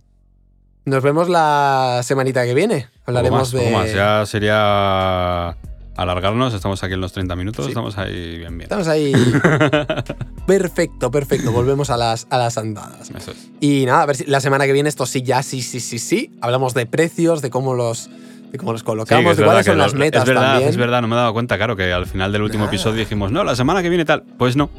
nos 0.84 1.02
vemos 1.02 1.28
la 1.28 2.00
semanita 2.02 2.44
que 2.44 2.54
viene. 2.54 2.88
Poco 2.98 3.02
Hablaremos 3.06 3.40
más, 3.40 3.52
de... 3.52 3.58
poco 3.58 3.70
más. 3.70 3.92
Ya 3.92 4.26
sería 4.26 5.56
alargarnos. 5.96 6.54
Estamos 6.54 6.82
aquí 6.82 6.94
en 6.94 7.00
los 7.00 7.12
30 7.12 7.36
minutos. 7.36 7.64
Sí. 7.64 7.70
Estamos 7.70 7.98
ahí 7.98 8.38
bien, 8.38 8.58
bien. 8.58 8.62
Estamos 8.62 8.88
ahí. 8.88 9.12
perfecto, 10.46 11.10
perfecto. 11.10 11.52
Volvemos 11.52 11.90
a 11.90 11.96
las, 11.96 12.26
a 12.30 12.38
las 12.38 12.58
andadas. 12.58 13.10
Eso 13.10 13.30
es. 13.32 13.48
Y 13.60 13.84
nada, 13.86 14.02
a 14.02 14.06
ver 14.06 14.16
si 14.16 14.24
la 14.24 14.40
semana 14.40 14.66
que 14.66 14.72
viene 14.72 14.88
esto 14.88 15.06
sí, 15.06 15.22
ya 15.22 15.42
sí, 15.42 15.62
sí, 15.62 15.80
sí, 15.80 15.98
sí. 15.98 16.30
Hablamos 16.40 16.74
de 16.74 16.86
precios, 16.86 17.42
de 17.42 17.50
cómo 17.50 17.74
los, 17.74 18.08
de 18.52 18.58
cómo 18.58 18.72
los 18.72 18.82
colocamos, 18.82 19.36
de 19.36 19.44
cuáles 19.44 19.66
son 19.66 19.78
las 19.78 19.94
metas 19.94 20.22
es 20.22 20.28
verdad, 20.28 20.50
también. 20.52 20.70
Es 20.70 20.76
verdad, 20.76 21.02
no 21.02 21.08
me 21.08 21.14
he 21.14 21.18
dado 21.18 21.32
cuenta, 21.32 21.56
claro, 21.56 21.76
que 21.76 21.92
al 21.92 22.06
final 22.06 22.32
del 22.32 22.42
último 22.42 22.64
Nada. 22.64 22.74
episodio 22.74 22.98
dijimos, 23.00 23.32
no, 23.32 23.44
la 23.44 23.56
semana 23.56 23.82
que 23.82 23.88
viene 23.88 24.04
tal. 24.04 24.22
Pues 24.38 24.56
no. 24.56 24.70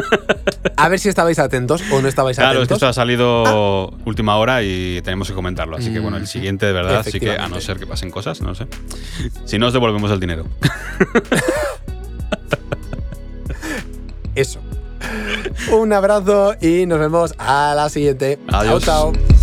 A 0.76 0.88
ver 0.88 0.98
si 0.98 1.08
estabais 1.08 1.38
atentos 1.38 1.82
o 1.92 2.00
no 2.00 2.08
estabais 2.08 2.36
Claro, 2.36 2.62
es 2.62 2.68
que 2.68 2.74
atentos. 2.74 2.76
esto 2.78 2.86
ha 2.88 2.92
salido 2.92 3.90
última 4.04 4.36
hora 4.36 4.62
y 4.62 5.00
tenemos 5.02 5.28
que 5.28 5.34
comentarlo. 5.34 5.76
Así 5.76 5.92
que 5.92 6.00
bueno, 6.00 6.16
el 6.16 6.24
Mm, 6.24 6.26
siguiente 6.26 6.66
de 6.66 6.72
verdad 6.72 7.04
sí 7.08 7.20
que, 7.20 7.32
a 7.36 7.48
no 7.48 7.60
ser 7.60 7.78
que 7.78 7.86
pasen 7.86 8.10
cosas, 8.10 8.40
no 8.40 8.54
sé. 8.54 8.66
Si 9.44 9.58
no, 9.58 9.66
os 9.68 9.72
devolvemos 9.72 10.10
el 10.10 10.18
dinero. 10.18 10.46
Eso. 14.34 14.60
Un 15.72 15.92
abrazo 15.92 16.54
y 16.60 16.86
nos 16.86 16.98
vemos 16.98 17.34
a 17.38 17.74
la 17.76 17.88
siguiente. 17.88 18.38
Adiós. 18.48 18.82
Chao, 18.84 19.12
chao. 19.12 19.41